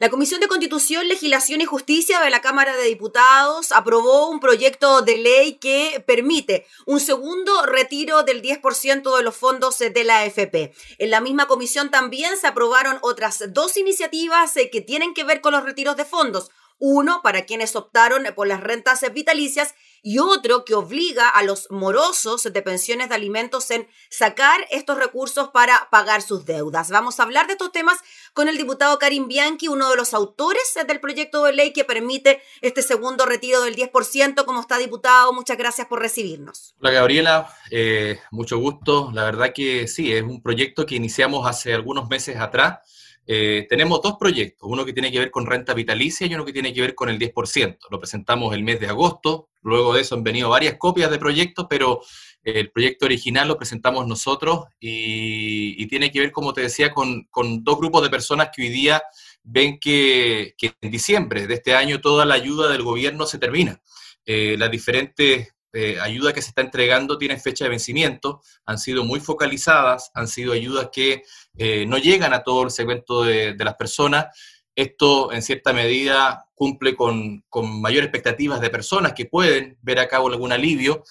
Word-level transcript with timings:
La 0.00 0.08
Comisión 0.08 0.40
de 0.40 0.48
Constitución, 0.48 1.08
Legislación 1.08 1.60
y 1.60 1.66
Justicia 1.66 2.20
de 2.20 2.30
la 2.30 2.40
Cámara 2.40 2.74
de 2.74 2.84
Diputados 2.84 3.70
aprobó 3.70 4.30
un 4.30 4.40
proyecto 4.40 5.02
de 5.02 5.18
ley 5.18 5.58
que 5.58 6.02
permite 6.06 6.66
un 6.86 7.00
segundo 7.00 7.66
retiro 7.66 8.22
del 8.22 8.40
10% 8.40 9.14
de 9.14 9.22
los 9.22 9.36
fondos 9.36 9.78
de 9.78 10.04
la 10.04 10.20
AFP. 10.20 10.72
En 10.96 11.10
la 11.10 11.20
misma 11.20 11.46
comisión 11.48 11.90
también 11.90 12.38
se 12.38 12.46
aprobaron 12.46 12.96
otras 13.02 13.44
dos 13.52 13.76
iniciativas 13.76 14.56
eh, 14.56 14.70
que 14.70 14.80
tienen 14.80 15.12
que 15.12 15.24
ver 15.24 15.42
con 15.42 15.52
los 15.52 15.64
retiros 15.64 15.98
de 15.98 16.06
fondos. 16.06 16.50
Uno 16.78 17.20
para 17.22 17.44
quienes 17.44 17.76
optaron 17.76 18.24
por 18.34 18.48
las 18.48 18.62
rentas 18.62 19.04
vitalicias 19.12 19.74
y 20.02 20.18
otro 20.18 20.64
que 20.64 20.74
obliga 20.74 21.28
a 21.28 21.42
los 21.42 21.70
morosos 21.70 22.44
de 22.44 22.62
pensiones 22.62 23.08
de 23.08 23.14
alimentos 23.14 23.70
en 23.70 23.88
sacar 24.08 24.66
estos 24.70 24.98
recursos 24.98 25.48
para 25.48 25.88
pagar 25.90 26.22
sus 26.22 26.44
deudas. 26.44 26.90
Vamos 26.90 27.20
a 27.20 27.24
hablar 27.24 27.46
de 27.46 27.52
estos 27.52 27.72
temas 27.72 27.98
con 28.32 28.48
el 28.48 28.56
diputado 28.56 28.98
Karim 28.98 29.28
Bianchi, 29.28 29.68
uno 29.68 29.90
de 29.90 29.96
los 29.96 30.14
autores 30.14 30.76
del 30.86 31.00
proyecto 31.00 31.44
de 31.44 31.52
ley 31.52 31.72
que 31.72 31.84
permite 31.84 32.42
este 32.60 32.82
segundo 32.82 33.26
retiro 33.26 33.62
del 33.62 33.76
10%. 33.76 34.44
¿Cómo 34.44 34.60
está, 34.60 34.78
diputado? 34.78 35.32
Muchas 35.32 35.56
gracias 35.56 35.86
por 35.86 36.00
recibirnos. 36.00 36.74
Hola, 36.80 36.90
Gabriela. 36.90 37.54
Eh, 37.70 38.18
mucho 38.30 38.58
gusto. 38.58 39.10
La 39.12 39.24
verdad 39.24 39.52
que 39.54 39.86
sí, 39.88 40.12
es 40.12 40.22
un 40.22 40.42
proyecto 40.42 40.86
que 40.86 40.94
iniciamos 40.94 41.46
hace 41.46 41.74
algunos 41.74 42.08
meses 42.08 42.36
atrás 42.36 42.78
eh, 43.26 43.66
tenemos 43.68 44.00
dos 44.02 44.16
proyectos, 44.18 44.68
uno 44.70 44.84
que 44.84 44.92
tiene 44.92 45.12
que 45.12 45.18
ver 45.18 45.30
con 45.30 45.46
renta 45.46 45.74
vitalicia 45.74 46.26
y 46.26 46.34
uno 46.34 46.44
que 46.44 46.52
tiene 46.52 46.72
que 46.72 46.80
ver 46.80 46.94
con 46.94 47.08
el 47.08 47.18
10%. 47.18 47.78
Lo 47.90 47.98
presentamos 47.98 48.54
el 48.54 48.64
mes 48.64 48.80
de 48.80 48.88
agosto, 48.88 49.50
luego 49.62 49.94
de 49.94 50.00
eso 50.00 50.14
han 50.14 50.24
venido 50.24 50.48
varias 50.48 50.76
copias 50.78 51.10
de 51.10 51.18
proyectos, 51.18 51.66
pero 51.68 52.00
el 52.42 52.70
proyecto 52.70 53.04
original 53.06 53.48
lo 53.48 53.56
presentamos 53.56 54.06
nosotros 54.06 54.64
y, 54.80 55.86
tiene 55.86 56.10
que 56.10 56.20
ver, 56.20 56.32
como 56.32 56.52
te 56.52 56.62
decía, 56.62 56.92
con, 56.92 57.28
dos 57.62 57.78
grupos 57.78 58.02
de 58.02 58.10
personas 58.10 58.50
que 58.54 58.62
hoy 58.62 58.68
día 58.68 59.02
ven 59.42 59.78
que, 59.78 60.54
en 60.80 60.90
diciembre 60.90 61.46
de 61.46 61.54
este 61.54 61.74
año 61.74 62.00
toda 62.00 62.24
la 62.24 62.34
ayuda 62.34 62.68
del 62.68 62.82
gobierno 62.82 63.26
se 63.26 63.38
termina. 63.38 63.80
Eh, 64.24 64.56
las 64.58 64.70
diferentes 64.70 65.54
eh, 65.72 65.98
ayudas 66.00 66.32
que 66.32 66.42
se 66.42 66.48
está 66.48 66.62
entregando 66.62 67.18
tienen 67.18 67.40
fecha 67.40 67.64
de 67.64 67.70
vencimiento, 67.70 68.42
han 68.66 68.78
sido 68.78 69.04
muy 69.04 69.20
focalizadas, 69.20 70.10
han 70.14 70.28
sido 70.28 70.52
ayudas 70.52 70.90
que 70.92 71.22
eh, 71.56 71.86
no 71.86 71.98
llegan 71.98 72.32
a 72.32 72.42
todo 72.42 72.64
el 72.64 72.70
segmento 72.70 73.22
de, 73.22 73.54
las 73.58 73.74
personas. 73.74 74.26
Esto, 74.74 75.32
en 75.32 75.42
cierta 75.42 75.72
medida, 75.72 76.46
cumple 76.54 76.96
con, 76.96 77.44
con 77.48 77.80
mayores 77.80 78.08
expectativas 78.08 78.60
de 78.60 78.70
personas 78.70 79.12
que 79.12 79.26
pueden 79.26 79.78
ver 79.82 79.98
a 79.98 80.08
cabo 80.08 80.28
algún 80.28 80.52
alivio. 80.52 81.04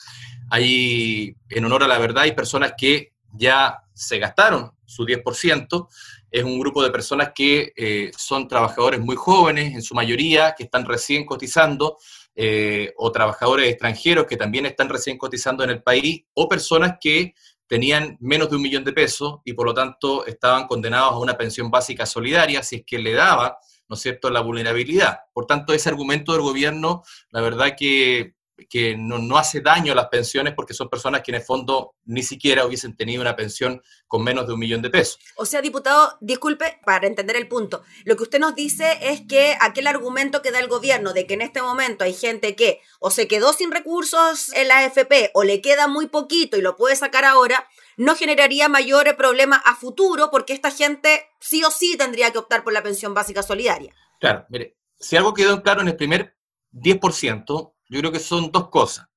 Hay, 0.49 1.35
en 1.49 1.65
honor 1.65 1.83
a 1.83 1.87
la 1.87 1.97
verdad, 1.97 2.23
hay 2.23 2.31
personas 2.31 2.73
que 2.77 3.13
ya 3.33 3.83
se 3.93 4.17
gastaron 4.17 4.71
su 4.85 5.05
10%. 5.05 5.87
Es 6.31 6.43
un 6.43 6.59
grupo 6.59 6.83
de 6.83 6.91
personas 6.91 7.31
que 7.33 7.73
eh, 7.75 8.11
son 8.17 8.47
trabajadores 8.47 8.99
muy 8.99 9.15
jóvenes, 9.15 9.73
en 9.73 9.81
su 9.81 9.95
mayoría, 9.95 10.55
que 10.57 10.63
están 10.63 10.85
recién 10.85 11.25
cotizando, 11.25 11.97
eh, 12.35 12.93
o 12.97 13.11
trabajadores 13.11 13.69
extranjeros 13.69 14.25
que 14.25 14.37
también 14.37 14.65
están 14.65 14.89
recién 14.89 15.17
cotizando 15.17 15.63
en 15.63 15.69
el 15.71 15.83
país, 15.83 16.23
o 16.33 16.47
personas 16.47 16.97
que 16.99 17.33
tenían 17.67 18.17
menos 18.19 18.49
de 18.49 18.55
un 18.55 18.63
millón 18.63 18.83
de 18.83 18.93
pesos 18.93 19.41
y 19.45 19.53
por 19.53 19.67
lo 19.67 19.73
tanto 19.75 20.25
estaban 20.25 20.65
condenados 20.65 21.13
a 21.13 21.19
una 21.19 21.37
pensión 21.37 21.69
básica 21.69 22.05
solidaria 22.05 22.63
si 22.63 22.77
es 22.77 22.83
que 22.85 22.97
le 22.97 23.13
daba, 23.13 23.59
¿no 23.87 23.95
es 23.95 24.01
cierto?, 24.01 24.31
la 24.31 24.41
vulnerabilidad. 24.41 25.19
Por 25.33 25.45
tanto, 25.45 25.71
ese 25.73 25.89
argumento 25.89 26.33
del 26.33 26.41
gobierno, 26.41 27.03
la 27.29 27.41
verdad 27.41 27.75
que 27.77 28.33
que 28.67 28.95
no, 28.97 29.37
hace 29.37 29.61
daño 29.61 29.93
a 29.93 29.95
las 29.95 30.07
pensiones 30.07 30.53
porque 30.53 30.73
son 30.73 30.89
personas 30.89 31.21
que 31.21 31.31
en 31.31 31.35
el 31.35 31.41
fondo 31.41 31.95
ni 32.05 32.23
siquiera 32.23 32.65
hubiesen 32.65 32.95
tenido 32.95 33.21
una 33.21 33.35
pensión 33.35 33.81
con 34.07 34.23
menos 34.23 34.47
de 34.47 34.53
un 34.53 34.59
millón 34.59 34.81
de 34.81 34.89
pesos. 34.89 35.19
O 35.35 35.45
sea, 35.45 35.61
diputado, 35.61 36.17
disculpe 36.21 36.79
para 36.85 37.07
entender 37.07 37.35
el 37.35 37.47
punto. 37.47 37.83
Lo 38.05 38.15
que 38.15 38.23
usted 38.23 38.39
nos 38.39 38.55
dice 38.55 38.97
es 39.01 39.21
que 39.21 39.55
aquel 39.59 39.87
argumento 39.87 40.41
que 40.41 40.51
da 40.51 40.59
el 40.59 40.67
gobierno 40.67 41.13
de 41.13 41.27
que 41.27 41.35
en 41.35 41.41
este 41.41 41.61
momento 41.61 42.03
hay 42.03 42.13
gente 42.13 42.55
que 42.55 42.81
o 42.99 43.11
se 43.11 43.27
quedó 43.27 43.53
sin 43.53 43.71
recursos 43.71 44.51
en 44.53 44.67
la 44.67 44.79
AFP 44.79 45.31
o 45.33 45.43
le 45.43 45.61
queda 45.61 45.87
muy 45.87 46.07
poquito 46.07 46.57
y 46.57 46.61
lo 46.61 46.75
puede 46.75 46.95
sacar 46.95 47.25
ahora, 47.25 47.67
no 47.97 48.15
generaría 48.15 48.69
mayor 48.69 49.15
problema 49.17 49.57
a 49.57 49.75
futuro 49.75 50.29
porque 50.31 50.53
esta 50.53 50.71
gente 50.71 51.27
sí 51.39 51.63
o 51.63 51.71
sí 51.71 51.97
tendría 51.97 52.31
que 52.31 52.37
optar 52.37 52.63
por 52.63 52.73
la 52.73 52.83
pensión 52.83 53.13
básica 53.13 53.43
solidaria. 53.43 53.93
Claro, 54.19 54.45
mire, 54.49 54.77
si 54.99 55.15
algo 55.15 55.33
quedó 55.33 55.61
claro 55.61 55.81
en 55.81 55.87
el 55.87 55.95
primer 55.95 56.35
10%, 56.73 57.73
yo 57.89 57.99
creo 57.99 58.11
que 58.11 58.19
son 58.19 58.51
dos 58.51 58.69
cosas. 58.69 59.07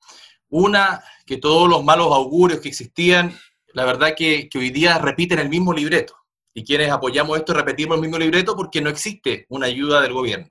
Una, 0.48 1.02
que 1.24 1.36
todos 1.36 1.68
los 1.68 1.84
malos 1.84 2.06
augurios 2.12 2.60
que 2.60 2.68
existían, 2.68 3.38
la 3.74 3.84
verdad 3.84 4.14
que, 4.16 4.48
hoy 4.54 4.70
día 4.70 4.98
repiten 4.98 5.38
el 5.38 5.48
mismo 5.48 5.72
libreto. 5.72 6.14
Y 6.54 6.64
quienes 6.64 6.90
apoyamos 6.90 7.38
esto 7.38 7.54
repetimos 7.54 7.96
el 7.96 8.02
mismo 8.02 8.18
libreto 8.18 8.54
porque 8.56 8.80
no 8.80 8.90
existe 8.90 9.46
una 9.48 9.66
ayuda 9.66 10.00
del 10.00 10.12
gobierno. 10.12 10.48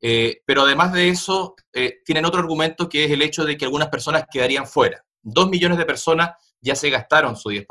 Eh, 0.00 0.42
pero 0.44 0.62
además 0.62 0.92
de 0.92 1.08
eso, 1.08 1.54
eh, 1.72 2.00
tienen 2.04 2.24
otro 2.24 2.40
argumento 2.40 2.88
que 2.88 3.04
es 3.04 3.10
el 3.10 3.22
hecho 3.22 3.44
de 3.44 3.56
que 3.56 3.64
algunas 3.64 3.88
personas 3.88 4.24
quedarían 4.30 4.66
fuera. 4.66 5.04
Dos 5.20 5.48
millones 5.48 5.78
de 5.78 5.84
personas 5.84 6.30
ya 6.60 6.76
se 6.76 6.90
gastaron 6.90 7.36
su 7.36 7.50
10%. 7.50 7.66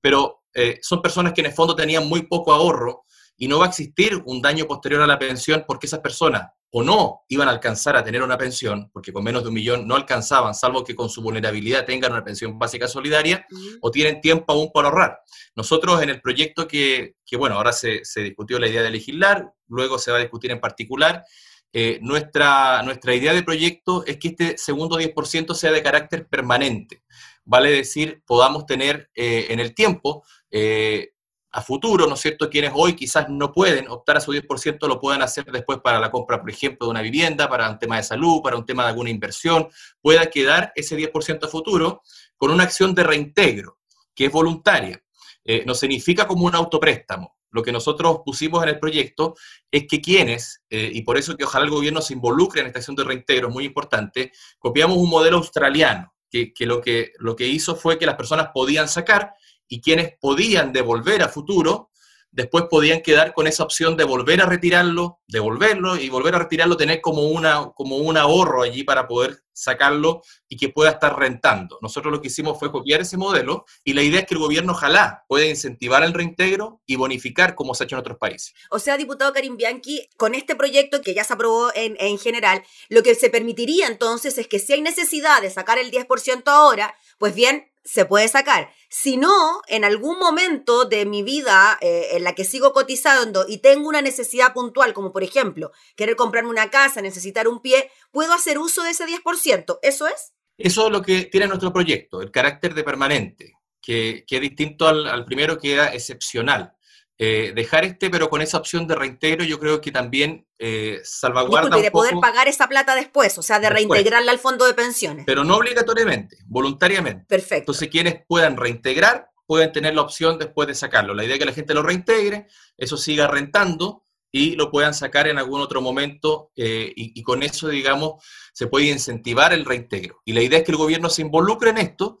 Pero 0.00 0.44
eh, 0.54 0.78
son 0.82 1.02
personas 1.02 1.32
que 1.32 1.42
en 1.42 1.46
el 1.48 1.52
fondo 1.52 1.74
tenían 1.74 2.06
muy 2.08 2.22
poco 2.22 2.52
ahorro 2.52 3.04
y 3.36 3.48
no 3.48 3.58
va 3.58 3.66
a 3.66 3.68
existir 3.68 4.22
un 4.26 4.42
daño 4.42 4.66
posterior 4.66 5.02
a 5.02 5.06
la 5.06 5.18
pensión 5.18 5.64
porque 5.66 5.86
esas 5.86 6.00
personas 6.00 6.50
o 6.70 6.82
no 6.82 7.22
iban 7.28 7.48
a 7.48 7.52
alcanzar 7.52 7.96
a 7.96 8.04
tener 8.04 8.22
una 8.22 8.36
pensión, 8.36 8.90
porque 8.92 9.12
con 9.12 9.24
menos 9.24 9.42
de 9.42 9.48
un 9.48 9.54
millón 9.54 9.86
no 9.86 9.96
alcanzaban, 9.96 10.54
salvo 10.54 10.84
que 10.84 10.94
con 10.94 11.08
su 11.08 11.22
vulnerabilidad 11.22 11.86
tengan 11.86 12.12
una 12.12 12.24
pensión 12.24 12.58
básica 12.58 12.86
solidaria, 12.86 13.46
o 13.80 13.90
tienen 13.90 14.20
tiempo 14.20 14.52
aún 14.52 14.70
para 14.72 14.88
ahorrar. 14.88 15.20
Nosotros 15.56 16.02
en 16.02 16.10
el 16.10 16.20
proyecto 16.20 16.68
que, 16.68 17.14
bueno, 17.38 17.56
ahora 17.56 17.72
se, 17.72 18.02
discutió 18.16 18.58
la 18.58 18.68
idea 18.68 18.82
de 18.82 18.90
legislar, 18.90 19.52
luego 19.68 19.98
se 19.98 20.10
va 20.10 20.18
a 20.18 20.20
discutir 20.20 20.50
en 20.50 20.60
particular, 20.60 21.24
eh, 21.72 21.98
nuestra, 22.02 22.82
nuestra 22.82 23.14
idea 23.14 23.34
de 23.34 23.42
proyecto 23.42 24.04
es 24.06 24.16
que 24.16 24.28
este 24.28 24.56
segundo 24.56 24.98
10% 24.98 25.54
sea 25.54 25.70
de 25.70 25.82
carácter 25.82 26.26
permanente, 26.26 27.02
vale 27.44 27.70
decir, 27.70 28.22
podamos 28.26 28.66
tener 28.66 29.10
eh, 29.14 29.46
en 29.50 29.60
el 29.60 29.74
tiempo 29.74 30.24
eh, 30.50 31.12
a 31.50 31.62
futuro, 31.62 32.06
¿no 32.06 32.14
es 32.14 32.20
cierto?, 32.20 32.50
quienes 32.50 32.72
hoy 32.74 32.94
quizás 32.94 33.28
no 33.28 33.52
pueden 33.52 33.88
optar 33.88 34.18
a 34.18 34.20
su 34.20 34.32
10%, 34.32 34.86
lo 34.86 35.00
puedan 35.00 35.22
hacer 35.22 35.44
después 35.46 35.78
para 35.82 35.98
la 35.98 36.10
compra, 36.10 36.40
por 36.40 36.50
ejemplo, 36.50 36.86
de 36.86 36.90
una 36.90 37.02
vivienda, 37.02 37.48
para 37.48 37.70
un 37.70 37.78
tema 37.78 37.96
de 37.96 38.02
salud, 38.02 38.42
para 38.42 38.56
un 38.56 38.66
tema 38.66 38.82
de 38.82 38.90
alguna 38.90 39.10
inversión, 39.10 39.68
pueda 40.00 40.26
quedar 40.26 40.72
ese 40.74 40.96
10% 40.96 41.44
a 41.44 41.48
futuro 41.48 42.02
con 42.36 42.50
una 42.50 42.64
acción 42.64 42.94
de 42.94 43.02
reintegro, 43.02 43.78
que 44.14 44.26
es 44.26 44.32
voluntaria. 44.32 45.02
Eh, 45.44 45.64
no 45.66 45.74
significa 45.74 46.26
como 46.26 46.44
un 46.44 46.54
autopréstamo. 46.54 47.38
Lo 47.50 47.62
que 47.62 47.72
nosotros 47.72 48.20
pusimos 48.24 48.62
en 48.62 48.68
el 48.68 48.78
proyecto 48.78 49.34
es 49.70 49.86
que 49.88 50.02
quienes, 50.02 50.62
eh, 50.68 50.90
y 50.92 51.02
por 51.02 51.16
eso 51.16 51.34
que 51.34 51.44
ojalá 51.44 51.64
el 51.64 51.70
gobierno 51.70 52.02
se 52.02 52.12
involucre 52.12 52.60
en 52.60 52.66
esta 52.66 52.80
acción 52.80 52.96
de 52.96 53.04
reintegro, 53.04 53.48
es 53.48 53.54
muy 53.54 53.64
importante, 53.64 54.32
copiamos 54.58 54.98
un 54.98 55.08
modelo 55.08 55.38
australiano, 55.38 56.12
que, 56.30 56.52
que, 56.52 56.66
lo, 56.66 56.82
que 56.82 57.12
lo 57.18 57.34
que 57.34 57.46
hizo 57.46 57.74
fue 57.74 57.98
que 57.98 58.04
las 58.04 58.16
personas 58.16 58.50
podían 58.52 58.86
sacar 58.86 59.32
y 59.68 59.80
quienes 59.80 60.14
podían 60.18 60.72
devolver 60.72 61.22
a 61.22 61.28
futuro, 61.28 61.90
después 62.30 62.64
podían 62.70 63.02
quedar 63.02 63.32
con 63.32 63.46
esa 63.46 63.64
opción 63.64 63.96
de 63.96 64.04
volver 64.04 64.40
a 64.42 64.46
retirarlo, 64.46 65.20
devolverlo 65.26 65.96
y 65.96 66.08
volver 66.08 66.34
a 66.34 66.40
retirarlo, 66.40 66.76
tener 66.76 67.00
como, 67.00 67.22
una, 67.22 67.70
como 67.74 67.96
un 67.96 68.16
ahorro 68.16 68.62
allí 68.62 68.84
para 68.84 69.06
poder 69.06 69.38
sacarlo 69.58 70.22
y 70.48 70.56
que 70.56 70.68
pueda 70.68 70.90
estar 70.90 71.18
rentando. 71.18 71.78
Nosotros 71.82 72.12
lo 72.12 72.20
que 72.20 72.28
hicimos 72.28 72.58
fue 72.58 72.70
copiar 72.70 73.00
ese 73.00 73.16
modelo 73.16 73.64
y 73.84 73.94
la 73.94 74.02
idea 74.02 74.20
es 74.20 74.26
que 74.26 74.34
el 74.34 74.40
gobierno 74.40 74.72
ojalá 74.72 75.24
pueda 75.28 75.46
incentivar 75.46 76.02
el 76.02 76.14
reintegro 76.14 76.80
y 76.86 76.96
bonificar 76.96 77.54
como 77.54 77.74
se 77.74 77.82
ha 77.82 77.86
hecho 77.86 77.96
en 77.96 78.00
otros 78.00 78.18
países. 78.18 78.54
O 78.70 78.78
sea, 78.78 78.96
diputado 78.96 79.32
Karim 79.32 79.56
Bianchi, 79.56 80.08
con 80.16 80.34
este 80.34 80.54
proyecto 80.54 81.02
que 81.02 81.14
ya 81.14 81.24
se 81.24 81.32
aprobó 81.32 81.70
en, 81.74 81.96
en 81.98 82.18
general, 82.18 82.62
lo 82.88 83.02
que 83.02 83.14
se 83.14 83.30
permitiría 83.30 83.86
entonces 83.86 84.38
es 84.38 84.46
que 84.46 84.58
si 84.58 84.74
hay 84.74 84.80
necesidad 84.80 85.42
de 85.42 85.50
sacar 85.50 85.78
el 85.78 85.90
10% 85.90 86.42
ahora, 86.46 86.94
pues 87.18 87.34
bien, 87.34 87.66
se 87.88 88.04
puede 88.04 88.28
sacar. 88.28 88.70
Si 88.90 89.16
no, 89.16 89.62
en 89.66 89.82
algún 89.82 90.18
momento 90.18 90.84
de 90.84 91.06
mi 91.06 91.22
vida 91.22 91.78
eh, 91.80 92.08
en 92.12 92.24
la 92.24 92.34
que 92.34 92.44
sigo 92.44 92.74
cotizando 92.74 93.46
y 93.48 93.58
tengo 93.58 93.88
una 93.88 94.02
necesidad 94.02 94.52
puntual, 94.52 94.92
como 94.92 95.10
por 95.10 95.22
ejemplo, 95.22 95.72
querer 95.96 96.14
comprarme 96.14 96.50
una 96.50 96.70
casa, 96.70 97.00
necesitar 97.00 97.48
un 97.48 97.62
pie, 97.62 97.90
puedo 98.10 98.34
hacer 98.34 98.58
uso 98.58 98.82
de 98.82 98.90
ese 98.90 99.06
10%. 99.06 99.47
¿Eso 99.82 100.06
es? 100.06 100.32
Eso 100.56 100.86
es 100.86 100.92
lo 100.92 101.02
que 101.02 101.24
tiene 101.24 101.46
nuestro 101.46 101.72
proyecto, 101.72 102.20
el 102.20 102.30
carácter 102.30 102.74
de 102.74 102.84
permanente, 102.84 103.54
que, 103.80 104.24
que 104.26 104.36
es 104.36 104.42
distinto 104.42 104.88
al, 104.88 105.06
al 105.06 105.24
primero 105.24 105.58
que 105.58 105.74
era 105.74 105.94
excepcional. 105.94 106.72
Eh, 107.20 107.52
dejar 107.52 107.84
este, 107.84 108.10
pero 108.10 108.30
con 108.30 108.42
esa 108.42 108.58
opción 108.58 108.86
de 108.86 108.94
reintegro, 108.94 109.44
yo 109.44 109.58
creo 109.58 109.80
que 109.80 109.90
también 109.90 110.46
eh, 110.56 111.00
salvaguarda. 111.02 111.76
de 111.76 111.90
poder 111.90 112.14
pagar 112.20 112.46
esa 112.46 112.68
plata 112.68 112.94
después, 112.94 113.36
o 113.38 113.42
sea, 113.42 113.58
de 113.58 113.68
reintegrarla 113.68 114.30
al 114.30 114.38
fondo 114.38 114.66
de 114.66 114.74
pensiones. 114.74 115.24
Pero 115.26 115.42
no 115.42 115.56
obligatoriamente, 115.56 116.36
voluntariamente. 116.46 117.24
Perfecto. 117.26 117.62
Entonces, 117.62 117.88
quienes 117.88 118.24
puedan 118.24 118.56
reintegrar, 118.56 119.30
pueden 119.46 119.72
tener 119.72 119.96
la 119.96 120.02
opción 120.02 120.38
después 120.38 120.68
de 120.68 120.76
sacarlo. 120.76 121.12
La 121.12 121.24
idea 121.24 121.34
es 121.34 121.40
que 121.40 121.46
la 121.46 121.52
gente 121.52 121.74
lo 121.74 121.82
reintegre, 121.82 122.46
eso 122.76 122.96
siga 122.96 123.26
rentando 123.26 124.04
y 124.30 124.56
lo 124.56 124.70
puedan 124.70 124.94
sacar 124.94 125.26
en 125.26 125.38
algún 125.38 125.60
otro 125.60 125.80
momento 125.80 126.50
eh, 126.56 126.92
y, 126.94 127.18
y, 127.18 127.22
con 127.22 127.42
eso, 127.42 127.68
digamos, 127.68 128.22
se 128.52 128.66
puede 128.66 128.86
incentivar 128.86 129.52
el 129.52 129.64
reintegro. 129.64 130.20
Y 130.24 130.32
la 130.32 130.42
idea 130.42 130.58
es 130.58 130.64
que 130.64 130.72
el 130.72 130.78
gobierno 130.78 131.08
se 131.08 131.22
involucre 131.22 131.70
en 131.70 131.78
esto, 131.78 132.18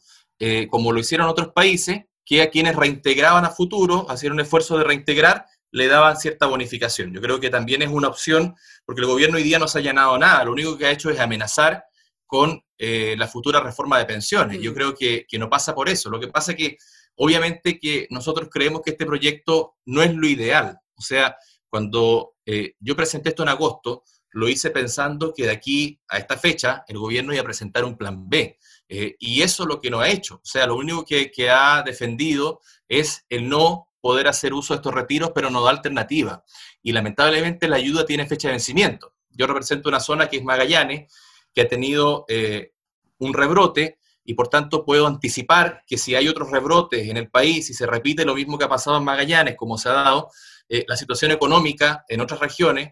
como 0.70 0.92
lo 0.92 1.00
hicieron 1.00 1.28
otros 1.28 1.48
países, 1.52 2.04
que 2.28 2.42
a 2.42 2.50
quienes 2.50 2.76
reintegraban 2.76 3.46
a 3.46 3.50
futuro, 3.50 4.06
hacían 4.10 4.34
un 4.34 4.40
esfuerzo 4.40 4.76
de 4.76 4.84
reintegrar, 4.84 5.46
le 5.70 5.86
daban 5.86 6.18
cierta 6.18 6.44
bonificación. 6.44 7.12
Yo 7.12 7.22
creo 7.22 7.40
que 7.40 7.48
también 7.48 7.80
es 7.80 7.88
una 7.88 8.08
opción, 8.08 8.54
porque 8.84 9.00
el 9.00 9.06
gobierno 9.06 9.36
hoy 9.36 9.42
día 9.42 9.58
no 9.58 9.66
se 9.66 9.78
ha 9.78 9.82
llenado 9.82 10.18
nada, 10.18 10.44
lo 10.44 10.52
único 10.52 10.76
que 10.76 10.84
ha 10.84 10.90
hecho 10.90 11.08
es 11.08 11.18
amenazar 11.20 11.84
con 12.26 12.62
eh, 12.76 13.14
la 13.16 13.28
futura 13.28 13.60
reforma 13.60 13.98
de 13.98 14.04
pensiones. 14.04 14.60
Yo 14.60 14.74
creo 14.74 14.94
que, 14.94 15.24
que, 15.26 15.38
no 15.38 15.48
pasa 15.48 15.74
por 15.74 15.88
eso. 15.88 16.10
Lo 16.10 16.20
que 16.20 16.28
pasa 16.28 16.52
es 16.52 16.58
que 16.58 16.76
obviamente 17.16 17.80
que 17.80 18.06
nosotros 18.10 18.50
creemos 18.52 18.82
que 18.82 18.90
este 18.90 19.06
proyecto 19.06 19.76
no 19.86 20.02
es 20.02 20.14
lo 20.14 20.26
ideal. 20.26 20.78
O 20.94 21.00
sea, 21.00 21.34
cuando 21.68 22.36
eh, 22.46 22.74
yo 22.80 22.96
presenté 22.96 23.30
esto 23.30 23.42
en 23.42 23.50
agosto, 23.50 24.04
lo 24.30 24.48
hice 24.48 24.70
pensando 24.70 25.32
que 25.34 25.44
de 25.44 25.52
aquí 25.52 26.00
a 26.08 26.18
esta 26.18 26.36
fecha 26.36 26.84
el 26.86 26.98
gobierno 26.98 27.32
iba 27.32 27.42
a 27.42 27.46
presentar 27.46 27.84
un 27.84 27.96
plan 27.96 28.28
B. 28.28 28.58
Eh, 28.88 29.16
y 29.18 29.42
eso 29.42 29.64
es 29.64 29.68
lo 29.68 29.80
que 29.80 29.90
no 29.90 30.00
ha 30.00 30.08
hecho. 30.08 30.36
O 30.36 30.46
sea, 30.46 30.66
lo 30.66 30.76
único 30.76 31.04
que, 31.04 31.50
ha 31.50 31.82
defendido 31.82 32.60
es 32.88 33.24
el 33.28 33.48
no 33.48 33.88
poder 34.00 34.28
hacer 34.28 34.54
uso 34.54 34.74
de 34.74 34.78
estos 34.78 34.94
retiros, 34.94 35.32
pero 35.34 35.50
no 35.50 35.62
da 35.62 35.70
alternativa. 35.70 36.44
Y 36.82 36.92
lamentablemente 36.92 37.68
la 37.68 37.76
ayuda 37.76 38.06
tiene 38.06 38.26
fecha 38.26 38.48
de 38.48 38.52
vencimiento. 38.52 39.14
Yo 39.30 39.46
represento 39.46 39.88
una 39.88 40.00
zona 40.00 40.28
que 40.28 40.38
es 40.38 40.44
Magallanes, 40.44 41.12
que 41.54 41.62
ha 41.62 41.68
tenido 41.68 42.24
eh, 42.28 42.72
un 43.18 43.34
rebrote 43.34 43.98
y 44.28 44.34
por 44.34 44.48
tanto 44.48 44.84
puedo 44.84 45.06
anticipar 45.06 45.82
que 45.86 45.96
si 45.96 46.14
hay 46.14 46.28
otros 46.28 46.50
rebrotes 46.50 47.08
en 47.08 47.16
el 47.16 47.30
país 47.30 47.70
y 47.70 47.72
se 47.72 47.86
repite 47.86 48.26
lo 48.26 48.34
mismo 48.34 48.58
que 48.58 48.66
ha 48.66 48.68
pasado 48.68 48.98
en 48.98 49.04
Magallanes, 49.04 49.56
como 49.56 49.78
se 49.78 49.88
ha 49.88 49.92
dado, 49.92 50.28
eh, 50.68 50.84
la 50.86 50.98
situación 50.98 51.30
económica 51.30 52.04
en 52.08 52.20
otras 52.20 52.38
regiones 52.38 52.90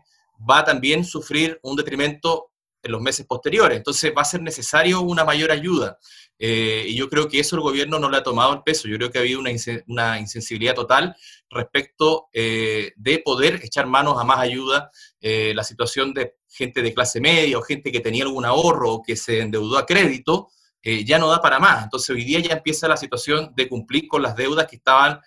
va 0.49 0.61
a 0.61 0.65
también 0.65 1.05
sufrir 1.05 1.61
un 1.63 1.77
detrimento 1.77 2.53
en 2.83 2.93
los 2.93 3.03
meses 3.03 3.27
posteriores. 3.27 3.77
Entonces 3.77 4.15
va 4.17 4.23
a 4.23 4.25
ser 4.25 4.41
necesario 4.41 5.03
una 5.03 5.27
mayor 5.27 5.51
ayuda. 5.51 5.99
Eh, 6.39 6.87
y 6.89 6.97
yo 6.97 7.11
creo 7.11 7.29
que 7.29 7.41
eso 7.41 7.57
el 7.57 7.61
gobierno 7.61 7.99
no 7.99 8.09
le 8.09 8.17
ha 8.17 8.23
tomado 8.23 8.55
el 8.55 8.63
peso. 8.63 8.89
Yo 8.89 8.97
creo 8.97 9.11
que 9.11 9.19
ha 9.19 9.21
habido 9.21 9.41
una, 9.41 9.51
una 9.89 10.19
insensibilidad 10.19 10.75
total 10.75 11.15
respecto 11.51 12.29
eh, 12.33 12.93
de 12.97 13.19
poder 13.19 13.61
echar 13.63 13.87
manos 13.87 14.19
a 14.19 14.25
más 14.25 14.39
ayuda. 14.39 14.91
Eh, 15.21 15.53
la 15.55 15.65
situación 15.65 16.15
de 16.15 16.37
gente 16.49 16.81
de 16.81 16.95
clase 16.95 17.21
media 17.21 17.59
o 17.59 17.63
gente 17.63 17.93
que 17.93 18.01
tenía 18.01 18.25
algún 18.25 18.47
ahorro 18.47 18.91
o 18.91 19.03
que 19.03 19.17
se 19.17 19.41
endeudó 19.41 19.77
a 19.77 19.85
crédito 19.85 20.49
ya 21.05 21.19
no 21.19 21.29
da 21.29 21.41
para 21.41 21.59
más. 21.59 21.85
Entonces 21.85 22.11
hoy 22.11 22.25
día 22.25 22.41
ya 22.41 22.55
empieza 22.55 22.89
la 22.89 22.97
situación 22.97 23.53
de 23.55 23.69
cumplir 23.69 24.09
con 24.09 24.23
las 24.23 24.37
deudas 24.37 24.67
que 24.67 24.77
estaban 24.77 25.21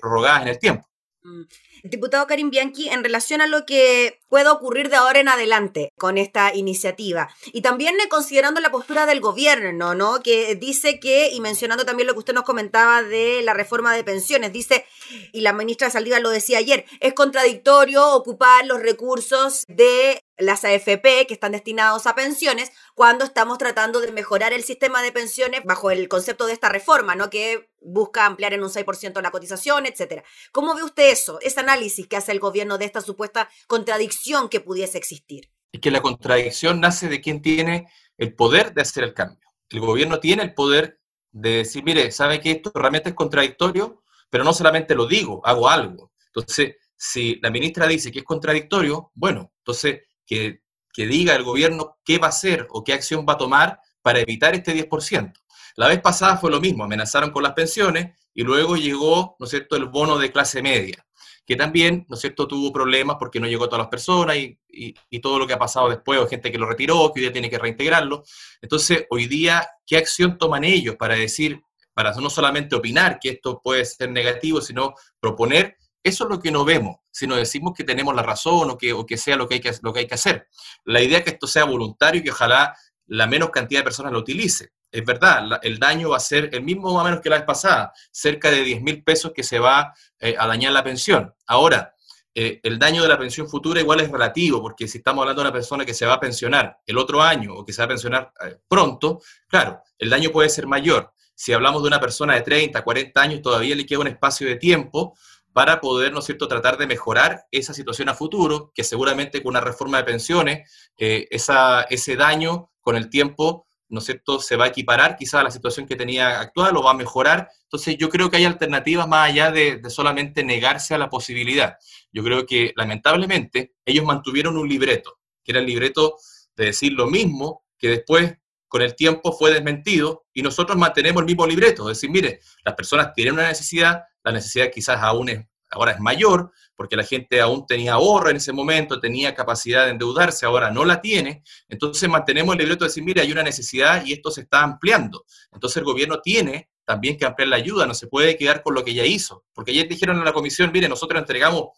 prorrogadas 0.00 0.42
en 0.42 0.48
el 0.48 0.58
tiempo. 0.58 0.86
Mm. 1.22 1.42
Diputado 1.82 2.26
Karim 2.26 2.50
Bianchi, 2.50 2.88
en 2.88 3.04
relación 3.04 3.40
a 3.40 3.46
lo 3.46 3.64
que 3.64 4.20
pueda 4.28 4.52
ocurrir 4.52 4.88
de 4.88 4.96
ahora 4.96 5.20
en 5.20 5.28
adelante 5.28 5.92
con 5.96 6.18
esta 6.18 6.54
iniciativa, 6.54 7.28
y 7.52 7.62
también 7.62 7.96
considerando 8.08 8.60
la 8.60 8.70
postura 8.70 9.06
del 9.06 9.20
gobierno, 9.20 9.94
¿no? 9.94 10.20
Que 10.20 10.56
dice 10.56 10.98
que, 10.98 11.30
y 11.30 11.40
mencionando 11.40 11.84
también 11.84 12.06
lo 12.06 12.14
que 12.14 12.20
usted 12.20 12.34
nos 12.34 12.44
comentaba 12.44 13.02
de 13.02 13.42
la 13.42 13.54
reforma 13.54 13.94
de 13.94 14.04
pensiones, 14.04 14.52
dice, 14.52 14.84
y 15.32 15.42
la 15.42 15.52
ministra 15.52 15.90
Saldívar 15.90 16.22
lo 16.22 16.30
decía 16.30 16.58
ayer, 16.58 16.86
es 17.00 17.12
contradictorio 17.12 18.14
ocupar 18.14 18.66
los 18.66 18.80
recursos 18.80 19.64
de 19.68 20.20
las 20.38 20.64
AFP 20.64 21.26
que 21.26 21.34
están 21.34 21.52
destinados 21.52 22.06
a 22.06 22.14
pensiones 22.14 22.70
cuando 22.94 23.24
estamos 23.24 23.58
tratando 23.58 24.00
de 24.00 24.12
mejorar 24.12 24.52
el 24.52 24.64
sistema 24.64 25.02
de 25.02 25.12
pensiones 25.12 25.62
bajo 25.64 25.90
el 25.90 26.08
concepto 26.08 26.46
de 26.46 26.52
esta 26.52 26.68
reforma, 26.68 27.14
¿no? 27.14 27.30
Que 27.30 27.70
busca 27.80 28.26
ampliar 28.26 28.52
en 28.52 28.62
un 28.62 28.70
6% 28.70 29.20
la 29.22 29.30
cotización, 29.30 29.86
etcétera. 29.86 30.24
¿Cómo 30.52 30.74
ve 30.74 30.82
usted 30.82 31.10
eso, 31.10 31.38
ese 31.40 31.60
análisis 31.60 32.06
que 32.06 32.16
hace 32.16 32.32
el 32.32 32.40
gobierno 32.40 32.78
de 32.78 32.84
esta 32.84 33.00
supuesta 33.00 33.48
contradicción 33.66 34.48
que 34.48 34.60
pudiese 34.60 34.98
existir? 34.98 35.50
Es 35.72 35.80
que 35.80 35.90
la 35.90 36.02
contradicción 36.02 36.80
nace 36.80 37.08
de 37.08 37.20
quien 37.20 37.40
tiene 37.40 37.88
el 38.18 38.34
poder 38.34 38.74
de 38.74 38.82
hacer 38.82 39.04
el 39.04 39.14
cambio. 39.14 39.48
El 39.70 39.80
gobierno 39.80 40.20
tiene 40.20 40.42
el 40.42 40.54
poder 40.54 41.00
de 41.32 41.50
decir, 41.58 41.82
mire, 41.84 42.10
¿sabe 42.12 42.40
que 42.40 42.52
esto 42.52 42.72
realmente 42.74 43.10
es 43.10 43.14
contradictorio? 43.14 44.02
Pero 44.30 44.44
no 44.44 44.52
solamente 44.52 44.94
lo 44.94 45.06
digo, 45.06 45.40
hago 45.44 45.68
algo. 45.68 46.12
Entonces, 46.26 46.76
si 46.96 47.38
la 47.42 47.50
ministra 47.50 47.86
dice 47.86 48.10
que 48.10 48.20
es 48.20 48.24
contradictorio, 48.24 49.12
bueno, 49.14 49.52
entonces 49.58 50.00
que, 50.26 50.60
diga 50.96 51.34
el 51.34 51.42
gobierno 51.42 51.98
qué 52.04 52.18
va 52.18 52.28
a 52.28 52.30
hacer 52.30 52.66
o 52.70 52.82
qué 52.82 52.94
acción 52.94 53.26
va 53.28 53.34
a 53.34 53.38
tomar 53.38 53.80
para 54.00 54.20
evitar 54.20 54.54
este 54.54 54.72
10%. 54.72 55.32
La 55.76 55.88
vez 55.88 56.00
pasada 56.00 56.38
fue 56.38 56.50
lo 56.50 56.58
mismo, 56.58 56.84
amenazaron 56.84 57.30
con 57.30 57.42
las 57.42 57.52
pensiones 57.52 58.16
y 58.32 58.42
luego 58.42 58.76
llegó, 58.76 59.36
¿no 59.38 59.44
es 59.44 59.50
cierto?, 59.50 59.76
el 59.76 59.86
bono 59.86 60.18
de 60.18 60.32
clase 60.32 60.62
media, 60.62 61.06
que 61.44 61.54
también, 61.54 62.06
¿no 62.08 62.14
es 62.14 62.22
cierto?, 62.22 62.48
tuvo 62.48 62.72
problemas 62.72 63.16
porque 63.18 63.38
no 63.38 63.46
llegó 63.46 63.64
a 63.64 63.68
todas 63.68 63.84
las 63.84 63.90
personas 63.90 64.36
y, 64.36 64.58
y, 64.68 65.20
todo 65.20 65.38
lo 65.38 65.46
que 65.46 65.52
ha 65.52 65.58
pasado 65.58 65.90
después, 65.90 66.18
o 66.18 66.26
gente 66.26 66.50
que 66.50 66.58
lo 66.58 66.66
retiró, 66.66 67.12
que 67.12 67.20
hoy 67.20 67.26
día 67.26 67.32
tiene 67.32 67.50
que 67.50 67.58
reintegrarlo. 67.58 68.24
Entonces, 68.62 69.06
hoy 69.10 69.26
día, 69.26 69.68
¿qué 69.86 69.98
acción 69.98 70.38
toman 70.38 70.64
ellos 70.64 70.96
para 70.96 71.14
decir, 71.14 71.60
para 71.92 72.12
no 72.12 72.30
solamente 72.30 72.74
opinar 72.74 73.18
que 73.20 73.30
esto 73.30 73.60
puede 73.62 73.84
ser 73.84 74.10
negativo, 74.10 74.60
sino 74.60 74.94
proponer 75.20 75.76
eso 76.06 76.24
es 76.24 76.30
lo 76.30 76.40
que 76.40 76.50
no 76.50 76.64
vemos, 76.64 76.96
si 77.10 77.26
no 77.26 77.34
decimos 77.34 77.74
que 77.74 77.82
tenemos 77.82 78.14
la 78.14 78.22
razón 78.22 78.70
o 78.70 78.78
que, 78.78 78.92
o 78.92 79.04
que 79.04 79.16
sea 79.16 79.36
lo 79.36 79.48
que, 79.48 79.54
hay 79.54 79.60
que, 79.60 79.72
lo 79.82 79.92
que 79.92 80.00
hay 80.00 80.06
que 80.06 80.14
hacer. 80.14 80.48
La 80.84 81.02
idea 81.02 81.18
es 81.18 81.24
que 81.24 81.30
esto 81.30 81.46
sea 81.46 81.64
voluntario 81.64 82.20
y 82.20 82.24
que 82.24 82.30
ojalá 82.30 82.76
la 83.06 83.26
menos 83.26 83.50
cantidad 83.50 83.80
de 83.80 83.84
personas 83.84 84.12
lo 84.12 84.20
utilice. 84.20 84.70
Es 84.90 85.04
verdad, 85.04 85.58
el 85.62 85.78
daño 85.78 86.10
va 86.10 86.18
a 86.18 86.20
ser 86.20 86.50
el 86.52 86.62
mismo 86.62 86.88
o 86.90 87.04
menos 87.04 87.20
que 87.20 87.28
la 87.28 87.36
vez 87.36 87.44
pasada, 87.44 87.92
cerca 88.12 88.50
de 88.50 88.62
10 88.62 88.82
mil 88.82 89.02
pesos 89.02 89.32
que 89.34 89.42
se 89.42 89.58
va 89.58 89.92
eh, 90.20 90.36
a 90.38 90.46
dañar 90.46 90.72
la 90.72 90.84
pensión. 90.84 91.34
Ahora, 91.46 91.92
eh, 92.32 92.60
el 92.62 92.78
daño 92.78 93.02
de 93.02 93.08
la 93.08 93.18
pensión 93.18 93.48
futura 93.48 93.80
igual 93.80 94.00
es 94.00 94.10
relativo, 94.10 94.62
porque 94.62 94.86
si 94.86 94.98
estamos 94.98 95.22
hablando 95.22 95.42
de 95.42 95.48
una 95.48 95.52
persona 95.52 95.84
que 95.84 95.94
se 95.94 96.06
va 96.06 96.14
a 96.14 96.20
pensionar 96.20 96.78
el 96.86 96.98
otro 96.98 97.20
año 97.20 97.54
o 97.54 97.64
que 97.64 97.72
se 97.72 97.82
va 97.82 97.86
a 97.86 97.88
pensionar 97.88 98.32
eh, 98.44 98.58
pronto, 98.68 99.22
claro, 99.48 99.80
el 99.98 100.08
daño 100.08 100.30
puede 100.30 100.48
ser 100.50 100.66
mayor. 100.66 101.12
Si 101.34 101.52
hablamos 101.52 101.82
de 101.82 101.88
una 101.88 102.00
persona 102.00 102.34
de 102.34 102.42
30, 102.42 102.82
40 102.82 103.20
años, 103.20 103.42
todavía 103.42 103.74
le 103.74 103.84
queda 103.84 103.98
un 103.98 104.06
espacio 104.06 104.46
de 104.46 104.56
tiempo 104.56 105.16
para 105.56 105.80
poder, 105.80 106.12
¿no 106.12 106.18
es 106.18 106.26
cierto?, 106.26 106.48
tratar 106.48 106.76
de 106.76 106.86
mejorar 106.86 107.46
esa 107.50 107.72
situación 107.72 108.10
a 108.10 108.14
futuro, 108.14 108.72
que 108.74 108.84
seguramente 108.84 109.42
con 109.42 109.52
una 109.52 109.62
reforma 109.62 109.96
de 109.96 110.04
pensiones, 110.04 110.70
eh, 110.98 111.28
ese 111.30 112.16
daño 112.16 112.70
con 112.82 112.94
el 112.94 113.08
tiempo, 113.08 113.66
¿no 113.88 114.00
es 114.00 114.04
cierto?, 114.04 114.38
se 114.38 114.56
va 114.56 114.66
a 114.66 114.68
equiparar 114.68 115.16
quizás 115.16 115.40
a 115.40 115.44
la 115.44 115.50
situación 115.50 115.86
que 115.86 115.96
tenía 115.96 116.40
actual 116.40 116.76
o 116.76 116.82
va 116.82 116.90
a 116.90 116.94
mejorar. 116.94 117.48
Entonces 117.62 117.96
yo 117.96 118.10
creo 118.10 118.28
que 118.30 118.36
hay 118.36 118.44
alternativas 118.44 119.08
más 119.08 119.30
allá 119.30 119.50
de, 119.50 119.78
de 119.78 119.88
solamente 119.88 120.44
negarse 120.44 120.92
a 120.92 120.98
la 120.98 121.08
posibilidad. 121.08 121.78
Yo 122.12 122.22
creo 122.22 122.44
que 122.44 122.74
lamentablemente 122.76 123.76
ellos 123.86 124.04
mantuvieron 124.04 124.58
un 124.58 124.68
libreto, 124.68 125.20
que 125.42 125.52
era 125.52 125.60
el 125.60 125.66
libreto 125.66 126.18
de 126.54 126.66
decir 126.66 126.92
lo 126.92 127.06
mismo, 127.06 127.64
que 127.78 127.88
después 127.88 128.34
con 128.68 128.82
el 128.82 128.94
tiempo 128.94 129.32
fue 129.32 129.52
desmentido 129.52 130.24
y 130.32 130.42
nosotros 130.42 130.76
mantenemos 130.76 131.20
el 131.20 131.26
mismo 131.26 131.46
libreto, 131.46 131.90
es 131.90 131.98
decir, 131.98 132.10
mire, 132.10 132.40
las 132.64 132.74
personas 132.74 133.12
tienen 133.14 133.34
una 133.34 133.48
necesidad, 133.48 134.02
la 134.24 134.32
necesidad 134.32 134.70
quizás 134.72 134.98
aún 135.00 135.28
es, 135.28 135.46
ahora 135.70 135.92
es 135.92 136.00
mayor, 136.00 136.52
porque 136.74 136.96
la 136.96 137.04
gente 137.04 137.40
aún 137.40 137.66
tenía 137.66 137.94
ahorro 137.94 138.30
en 138.30 138.36
ese 138.36 138.52
momento, 138.52 139.00
tenía 139.00 139.34
capacidad 139.34 139.84
de 139.84 139.92
endeudarse, 139.92 140.44
ahora 140.44 140.70
no 140.70 140.84
la 140.84 141.00
tiene, 141.00 141.42
entonces 141.68 142.08
mantenemos 142.08 142.54
el 142.54 142.60
libreto 142.60 142.84
de 142.84 142.90
decir, 142.90 143.02
mire, 143.02 143.22
hay 143.22 143.32
una 143.32 143.42
necesidad 143.42 144.04
y 144.04 144.12
esto 144.12 144.30
se 144.30 144.42
está 144.42 144.62
ampliando. 144.62 145.24
Entonces 145.52 145.78
el 145.78 145.84
gobierno 145.84 146.20
tiene 146.20 146.68
también 146.84 147.16
que 147.16 147.24
ampliar 147.24 147.48
la 147.48 147.56
ayuda, 147.56 147.86
no 147.86 147.94
se 147.94 148.06
puede 148.06 148.36
quedar 148.36 148.62
con 148.62 148.74
lo 148.74 148.84
que 148.84 148.94
ya 148.94 149.04
hizo, 149.04 149.44
porque 149.54 149.70
ayer 149.70 149.88
dijeron 149.88 150.18
en 150.18 150.24
la 150.24 150.32
comisión, 150.32 150.70
mire, 150.72 150.88
nosotros 150.88 151.18
entregamos 151.18 151.70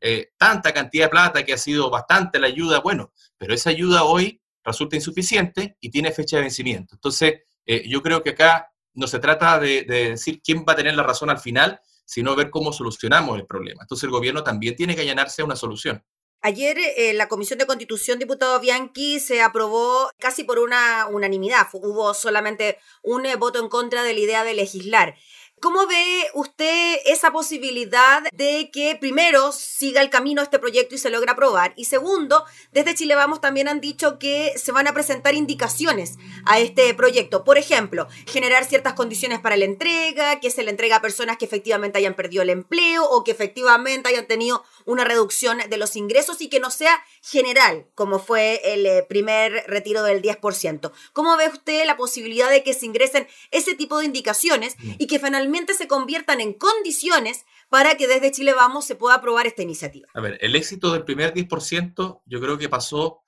eh, 0.00 0.32
tanta 0.36 0.72
cantidad 0.72 1.06
de 1.06 1.10
plata 1.10 1.44
que 1.44 1.52
ha 1.52 1.58
sido 1.58 1.88
bastante 1.88 2.38
la 2.38 2.48
ayuda, 2.48 2.80
bueno, 2.80 3.12
pero 3.38 3.54
esa 3.54 3.70
ayuda 3.70 4.04
hoy 4.04 4.41
resulta 4.64 4.96
insuficiente 4.96 5.76
y 5.80 5.90
tiene 5.90 6.12
fecha 6.12 6.36
de 6.36 6.42
vencimiento. 6.42 6.94
Entonces, 6.94 7.40
eh, 7.66 7.88
yo 7.88 8.02
creo 8.02 8.22
que 8.22 8.30
acá 8.30 8.72
no 8.94 9.06
se 9.06 9.18
trata 9.18 9.58
de, 9.58 9.84
decir 9.84 10.40
quién 10.42 10.64
va 10.68 10.74
a 10.74 10.76
tener 10.76 10.94
la 10.94 11.02
razón 11.02 11.30
al 11.30 11.38
final, 11.38 11.80
sino 12.04 12.36
ver 12.36 12.50
cómo 12.50 12.72
solucionamos 12.72 13.38
el 13.38 13.46
problema. 13.46 13.82
Entonces 13.82 14.04
el 14.04 14.10
gobierno 14.10 14.42
también 14.42 14.76
tiene 14.76 14.94
que 14.94 15.02
allanarse 15.02 15.42
a 15.42 15.44
una 15.44 15.56
solución. 15.56 16.04
Ayer 16.44 16.76
eh, 16.96 17.14
la 17.14 17.28
Comisión 17.28 17.60
de 17.60 17.66
Constitución, 17.66 18.18
diputado 18.18 18.58
Bianchi, 18.58 19.20
se 19.20 19.40
aprobó 19.40 20.10
casi 20.18 20.42
por 20.42 20.58
una 20.58 21.06
unanimidad. 21.06 21.68
Hubo 21.72 22.12
solamente 22.14 22.78
un 23.04 23.26
eh, 23.26 23.36
voto 23.36 23.60
en 23.60 23.68
contra 23.68 24.02
de 24.02 24.12
la 24.12 24.18
idea 24.18 24.42
de 24.42 24.54
legislar. 24.54 25.14
¿Cómo 25.62 25.86
ve 25.86 26.26
usted 26.34 26.96
esa 27.04 27.30
posibilidad 27.30 28.20
de 28.32 28.72
que 28.72 28.96
primero 28.96 29.52
siga 29.52 30.00
el 30.00 30.10
camino 30.10 30.42
este 30.42 30.58
proyecto 30.58 30.96
y 30.96 30.98
se 30.98 31.08
logre 31.08 31.30
aprobar? 31.30 31.72
Y 31.76 31.84
segundo, 31.84 32.44
desde 32.72 32.96
Chile 32.96 33.14
Vamos 33.14 33.40
también 33.40 33.68
han 33.68 33.80
dicho 33.80 34.18
que 34.18 34.54
se 34.56 34.72
van 34.72 34.88
a 34.88 34.92
presentar 34.92 35.36
indicaciones 35.36 36.18
a 36.46 36.58
este 36.58 36.92
proyecto. 36.94 37.44
Por 37.44 37.58
ejemplo, 37.58 38.08
generar 38.26 38.64
ciertas 38.64 38.94
condiciones 38.94 39.38
para 39.38 39.56
la 39.56 39.64
entrega, 39.64 40.40
que 40.40 40.50
se 40.50 40.64
le 40.64 40.70
entrega 40.70 40.96
a 40.96 41.00
personas 41.00 41.36
que 41.36 41.44
efectivamente 41.44 41.96
hayan 41.96 42.14
perdido 42.14 42.42
el 42.42 42.50
empleo 42.50 43.04
o 43.04 43.22
que 43.22 43.30
efectivamente 43.30 44.08
hayan 44.08 44.26
tenido 44.26 44.64
una 44.84 45.04
reducción 45.04 45.58
de 45.58 45.76
los 45.76 45.94
ingresos 45.94 46.40
y 46.40 46.48
que 46.48 46.58
no 46.58 46.72
sea 46.72 47.00
general, 47.22 47.86
como 47.94 48.18
fue 48.18 48.60
el 48.64 48.84
eh, 48.84 49.06
primer 49.08 49.64
retiro 49.68 50.02
del 50.02 50.22
10%. 50.22 50.90
¿Cómo 51.12 51.36
ve 51.36 51.46
usted 51.46 51.86
la 51.86 51.96
posibilidad 51.96 52.50
de 52.50 52.64
que 52.64 52.74
se 52.74 52.86
ingresen 52.86 53.28
ese 53.52 53.76
tipo 53.76 54.00
de 54.00 54.06
indicaciones 54.06 54.74
y 54.98 55.06
que 55.06 55.20
finalmente 55.20 55.51
se 55.74 55.88
conviertan 55.88 56.40
en 56.40 56.54
condiciones 56.54 57.44
para 57.68 57.96
que 57.96 58.06
desde 58.06 58.30
Chile 58.32 58.52
Vamos 58.52 58.86
se 58.86 58.96
pueda 58.96 59.16
aprobar 59.16 59.46
esta 59.46 59.62
iniciativa. 59.62 60.08
A 60.14 60.20
ver, 60.20 60.38
el 60.40 60.54
éxito 60.56 60.92
del 60.92 61.04
primer 61.04 61.32
10% 61.32 62.22
yo 62.24 62.40
creo 62.40 62.58
que 62.58 62.68
pasó 62.68 63.22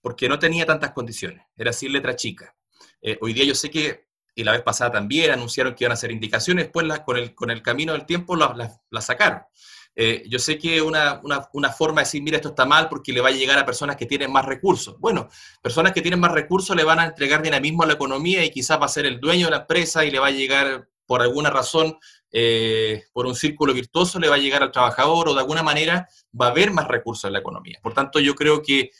porque 0.00 0.28
no 0.28 0.38
tenía 0.38 0.66
tantas 0.66 0.92
condiciones, 0.92 1.44
era 1.56 1.72
sin 1.72 1.92
letra 1.92 2.14
chica. 2.14 2.54
Eh, 3.00 3.18
hoy 3.20 3.32
día 3.32 3.44
yo 3.44 3.54
sé 3.54 3.70
que, 3.70 4.06
y 4.34 4.44
la 4.44 4.52
vez 4.52 4.62
pasada 4.62 4.92
también 4.92 5.30
anunciaron 5.30 5.74
que 5.74 5.84
iban 5.84 5.92
a 5.92 5.94
hacer 5.94 6.12
indicaciones, 6.12 6.66
después 6.66 6.86
con, 7.04 7.16
el, 7.16 7.34
con 7.34 7.50
el 7.50 7.62
camino 7.62 7.92
del 7.92 8.06
tiempo 8.06 8.36
las 8.36 8.78
la, 8.90 9.00
sacaron. 9.00 9.40
eh, 9.94 10.22
yo 10.28 10.38
sé 10.38 10.58
que 10.58 10.82
una, 10.82 11.20
una, 11.52 11.72
forma 11.72 12.02
de 12.02 12.04
decir, 12.04 12.22
mira, 12.22 12.36
esto 12.36 12.50
está 12.50 12.66
mal 12.66 12.88
porque 12.88 13.12
le 13.12 13.20
va 13.20 13.30
a 13.30 13.32
llegar 13.32 13.58
a 13.58 13.66
personas 13.66 13.96
que 13.96 14.06
tienen 14.06 14.30
más 14.30 14.44
recursos. 14.44 14.96
Bueno, 15.00 15.28
personas 15.62 15.92
que 15.92 16.02
tienen 16.02 16.20
más 16.20 16.32
recursos 16.32 16.76
le 16.76 16.84
van 16.84 16.98
a 16.98 17.06
entregar 17.06 17.42
dinamismo 17.42 17.82
a 17.82 17.86
la 17.86 17.94
economía 17.94 18.44
y 18.44 18.50
quizás 18.50 18.80
va 18.80 18.84
a 18.86 18.88
ser 18.88 19.06
el 19.06 19.20
dueño 19.20 19.46
de 19.46 19.52
la 19.52 19.60
empresa 19.62 20.04
y 20.04 20.10
le 20.10 20.18
va 20.18 20.26
a 20.26 20.32
llegar 20.32 20.86
por 21.06 21.22
alguna 21.22 21.50
razón, 21.50 21.98
eh, 22.30 23.04
por 23.12 23.26
un 23.26 23.34
círculo 23.34 23.72
virtuoso, 23.72 24.18
le 24.18 24.28
va 24.28 24.34
a 24.34 24.38
llegar 24.38 24.62
al 24.62 24.72
trabajador 24.72 25.28
o 25.28 25.34
de 25.34 25.40
alguna 25.40 25.62
manera 25.62 26.08
va 26.38 26.48
a 26.48 26.50
haber 26.50 26.70
más 26.70 26.88
recursos 26.88 27.24
en 27.24 27.32
la 27.32 27.38
economía. 27.38 27.78
Por 27.82 27.94
tanto, 27.94 28.20
yo 28.20 28.34
creo 28.34 28.62
que, 28.62 28.90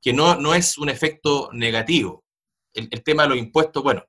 que 0.00 0.12
no, 0.12 0.36
no 0.36 0.54
es 0.54 0.78
un 0.78 0.88
efecto 0.88 1.48
negativo. 1.52 2.24
El, 2.72 3.02
tema 3.02 3.22
de 3.22 3.30
los 3.30 3.38
impuestos, 3.38 3.82
bueno, 3.82 4.04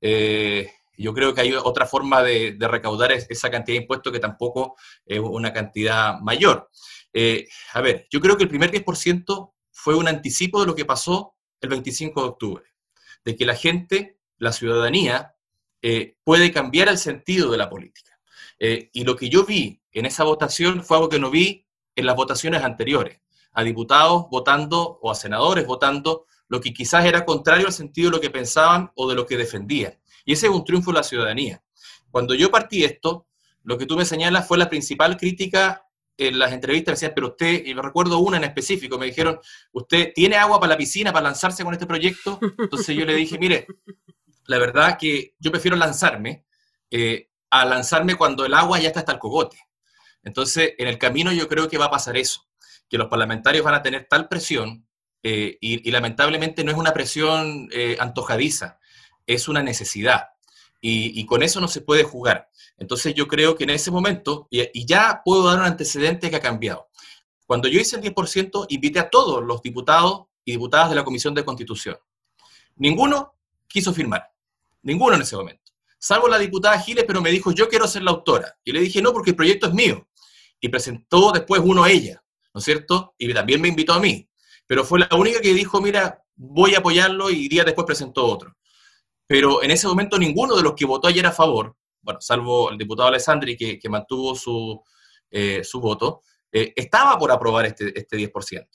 eh, 0.00 0.70
yo 0.96 1.14
creo 1.14 1.32
que 1.32 1.40
hay 1.40 1.52
otra 1.52 1.86
forma 1.86 2.22
de, 2.22 2.56
recaudar 2.60 3.12
esa 3.12 3.50
cantidad 3.50 3.76
de 3.76 3.82
impuestos 3.82 4.12
que 4.12 4.18
tampoco 4.18 4.76
es 5.06 5.20
una 5.20 5.52
cantidad 5.52 6.18
mayor. 6.20 6.68
Eh, 7.12 7.48
a 7.72 7.80
ver, 7.80 8.06
yo 8.10 8.20
creo 8.20 8.36
que 8.36 8.42
el 8.42 8.48
primer 8.48 8.70
10% 8.70 9.52
fue 9.70 9.94
un 9.94 10.08
anticipo 10.08 10.60
de 10.60 10.66
lo 10.66 10.74
que 10.74 10.84
pasó 10.84 11.36
el 11.60 11.68
25 11.70 12.20
de 12.20 12.28
octubre, 12.28 12.64
de 13.24 13.36
que 13.36 13.46
la 13.46 13.54
gente, 13.54 14.18
la 14.38 14.52
ciudadanía, 14.52 15.34
eh, 15.90 16.16
puede 16.22 16.52
cambiar 16.52 16.88
el 16.88 16.98
sentido 16.98 17.50
de 17.50 17.56
la 17.56 17.70
política. 17.70 18.20
Eh, 18.58 18.90
y 18.92 19.04
lo 19.04 19.16
que 19.16 19.30
yo 19.30 19.46
vi 19.46 19.80
en 19.90 20.04
esa 20.04 20.22
votación 20.22 20.84
fue 20.84 20.98
algo 20.98 21.08
que 21.08 21.18
no 21.18 21.30
vi 21.30 21.66
en 21.96 22.04
las 22.04 22.14
votaciones 22.14 22.62
anteriores, 22.62 23.22
a 23.52 23.64
diputados 23.64 24.26
votando 24.30 24.98
o 25.00 25.10
a 25.10 25.14
senadores 25.14 25.66
votando 25.66 26.26
lo 26.48 26.60
que 26.60 26.74
quizás 26.74 27.06
era 27.06 27.24
contrario 27.24 27.66
al 27.66 27.72
sentido 27.72 28.10
de 28.10 28.16
lo 28.16 28.20
que 28.20 28.28
pensaban 28.28 28.92
o 28.96 29.08
de 29.08 29.14
lo 29.14 29.24
que 29.24 29.38
defendían. 29.38 29.98
Y 30.26 30.34
ese 30.34 30.48
es 30.48 30.52
un 30.52 30.62
triunfo 30.62 30.90
de 30.90 30.98
la 30.98 31.02
ciudadanía. 31.02 31.62
Cuando 32.10 32.34
yo 32.34 32.50
partí 32.50 32.84
esto, 32.84 33.26
lo 33.62 33.78
que 33.78 33.86
tú 33.86 33.96
me 33.96 34.04
señalas 34.04 34.46
fue 34.46 34.58
la 34.58 34.68
principal 34.68 35.16
crítica 35.16 35.86
en 36.18 36.38
las 36.38 36.52
entrevistas. 36.52 36.92
Me 36.92 36.96
decían, 36.96 37.12
pero 37.14 37.28
usted, 37.28 37.64
y 37.64 37.74
me 37.74 37.80
recuerdo 37.80 38.18
una 38.18 38.36
en 38.36 38.44
específico, 38.44 38.98
me 38.98 39.06
dijeron, 39.06 39.40
¿usted 39.72 40.12
tiene 40.14 40.36
agua 40.36 40.60
para 40.60 40.74
la 40.74 40.76
piscina 40.76 41.14
para 41.14 41.24
lanzarse 41.24 41.64
con 41.64 41.72
este 41.72 41.86
proyecto? 41.86 42.38
Entonces 42.58 42.94
yo 42.94 43.06
le 43.06 43.14
dije, 43.14 43.38
mire, 43.38 43.66
la 44.48 44.58
verdad 44.58 44.98
que 44.98 45.34
yo 45.38 45.52
prefiero 45.52 45.76
lanzarme 45.76 46.46
eh, 46.90 47.30
a 47.50 47.64
lanzarme 47.66 48.16
cuando 48.16 48.46
el 48.46 48.54
agua 48.54 48.80
ya 48.80 48.88
está 48.88 49.00
hasta 49.00 49.12
el 49.12 49.18
cogote. 49.18 49.58
Entonces, 50.22 50.72
en 50.78 50.88
el 50.88 50.98
camino 50.98 51.32
yo 51.32 51.48
creo 51.48 51.68
que 51.68 51.78
va 51.78 51.84
a 51.84 51.90
pasar 51.90 52.16
eso, 52.16 52.48
que 52.88 52.98
los 52.98 53.08
parlamentarios 53.08 53.64
van 53.64 53.74
a 53.74 53.82
tener 53.82 54.06
tal 54.08 54.26
presión, 54.26 54.86
eh, 55.22 55.58
y, 55.60 55.90
lamentablemente 55.90 56.64
no 56.64 56.70
es 56.70 56.78
una 56.78 56.92
presión 56.92 57.68
eh, 57.72 57.96
antojadiza, 58.00 58.78
es 59.26 59.48
una 59.48 59.62
necesidad. 59.62 60.28
Y, 60.80 61.26
con 61.26 61.42
eso 61.42 61.60
no 61.60 61.68
se 61.68 61.82
puede 61.82 62.04
jugar. 62.04 62.48
Entonces 62.78 63.12
yo 63.12 63.26
creo 63.26 63.56
que 63.56 63.64
en 63.64 63.70
ese 63.70 63.90
momento, 63.90 64.46
y, 64.50 64.86
ya 64.86 65.20
puedo 65.24 65.44
dar 65.44 65.58
un 65.58 65.66
antecedente 65.66 66.30
que 66.30 66.36
ha 66.36 66.40
cambiado. 66.40 66.88
Cuando 67.46 67.68
yo 67.68 67.80
hice 67.80 67.96
el 67.96 68.02
10%, 68.02 68.66
invité 68.70 69.00
a 69.00 69.10
todos 69.10 69.44
los 69.44 69.60
diputados 69.60 70.26
y 70.44 70.52
diputadas 70.52 70.88
de 70.88 70.96
la 70.96 71.04
Comisión 71.04 71.34
de 71.34 71.44
Constitución. 71.44 71.98
Ninguno 72.76 73.34
quiso 73.68 73.92
firmar. 73.92 74.32
Ninguno 74.88 75.14
en 75.16 75.22
ese 75.22 75.36
momento. 75.36 75.72
Salvo 75.98 76.28
la 76.28 76.38
diputada 76.38 76.78
Giles, 76.80 77.04
pero 77.06 77.20
me 77.20 77.30
dijo, 77.30 77.52
yo 77.52 77.68
quiero 77.68 77.86
ser 77.86 78.02
la 78.02 78.10
autora. 78.10 78.56
Y 78.64 78.72
le 78.72 78.80
dije, 78.80 79.02
no, 79.02 79.12
porque 79.12 79.30
el 79.30 79.36
proyecto 79.36 79.66
es 79.66 79.74
mío. 79.74 80.08
Y 80.60 80.68
presentó 80.68 81.32
después 81.32 81.60
uno 81.64 81.84
a 81.84 81.90
ella, 81.90 82.22
¿no 82.54 82.58
es 82.58 82.64
cierto? 82.64 83.14
Y 83.18 83.32
también 83.32 83.60
me 83.60 83.68
invitó 83.68 83.92
a 83.92 84.00
mí. 84.00 84.28
Pero 84.66 84.84
fue 84.84 85.00
la 85.00 85.08
única 85.16 85.40
que 85.40 85.54
dijo, 85.54 85.80
mira, 85.80 86.22
voy 86.34 86.74
a 86.74 86.78
apoyarlo 86.78 87.30
y 87.30 87.48
días 87.48 87.66
después 87.66 87.86
presentó 87.86 88.26
otro 88.26 88.58
pero 89.28 89.62
en 89.62 89.70
ese 89.70 89.86
momento 89.86 90.18
ninguno 90.18 90.56
de 90.56 90.62
los 90.62 90.72
que 90.74 90.86
votó 90.86 91.06
ayer 91.06 91.24
a 91.26 91.32
favor, 91.32 91.76
bueno, 92.00 92.18
salvo 92.20 92.70
el 92.70 92.78
diputado 92.78 93.10
Alessandri 93.10 93.56
que, 93.56 93.78
que 93.78 93.88
mantuvo 93.88 94.34
su, 94.34 94.82
eh, 95.30 95.62
su 95.62 95.80
voto, 95.80 96.22
eh, 96.50 96.72
estaba 96.74 97.18
por 97.18 97.30
aprobar 97.30 97.66
este, 97.66 97.96
este 97.96 98.16
10%. 98.16 98.66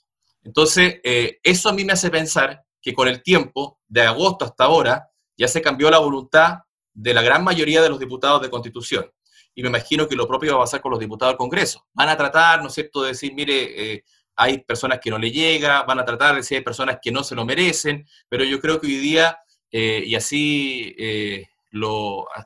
Entonces, 0.43 0.99
eh, 1.03 1.39
eso 1.41 1.69
a 1.69 1.73
mí 1.73 1.83
me 1.83 1.93
hace 1.93 2.11
pensar 2.11 2.63
que 2.79 2.93
con 2.93 3.07
el 3.07 3.23
tiempo, 3.23 3.79
de 3.87 4.03
agosto 4.03 4.45
hasta 4.45 4.65
ahora, 4.65 5.09
ya 5.37 5.47
se 5.47 5.61
cambió 5.61 5.89
la 5.89 5.99
voluntad 5.99 6.59
de 6.93 7.13
la 7.13 7.21
gran 7.21 7.43
mayoría 7.43 7.81
de 7.81 7.89
los 7.89 7.99
diputados 7.99 8.41
de 8.41 8.49
Constitución. 8.49 9.11
Y 9.55 9.61
me 9.61 9.69
imagino 9.69 10.07
que 10.07 10.15
lo 10.15 10.27
propio 10.27 10.53
va 10.53 10.57
a 10.57 10.65
pasar 10.65 10.81
con 10.81 10.91
los 10.91 10.99
diputados 10.99 11.33
del 11.33 11.37
Congreso. 11.37 11.85
Van 11.93 12.09
a 12.09 12.17
tratar, 12.17 12.61
¿no 12.61 12.67
es 12.67 12.73
cierto?, 12.73 13.03
de 13.03 13.09
decir, 13.09 13.33
mire, 13.33 14.03
hay 14.35 14.59
personas 14.59 14.99
que 14.99 15.09
no 15.09 15.17
le 15.17 15.31
llega, 15.31 15.83
van 15.83 15.99
a 15.99 16.05
tratar 16.05 16.31
de 16.31 16.37
decir 16.37 16.57
hay 16.57 16.63
personas 16.63 16.97
que 17.01 17.11
no 17.11 17.23
se 17.23 17.35
lo 17.35 17.45
merecen, 17.45 18.07
pero 18.29 18.43
yo 18.43 18.59
creo 18.59 18.79
que 18.79 18.87
hoy 18.87 18.97
día 18.97 19.37
eh, 19.75 20.03
y 20.05 20.13
así, 20.15 20.95
eh, 20.99 21.47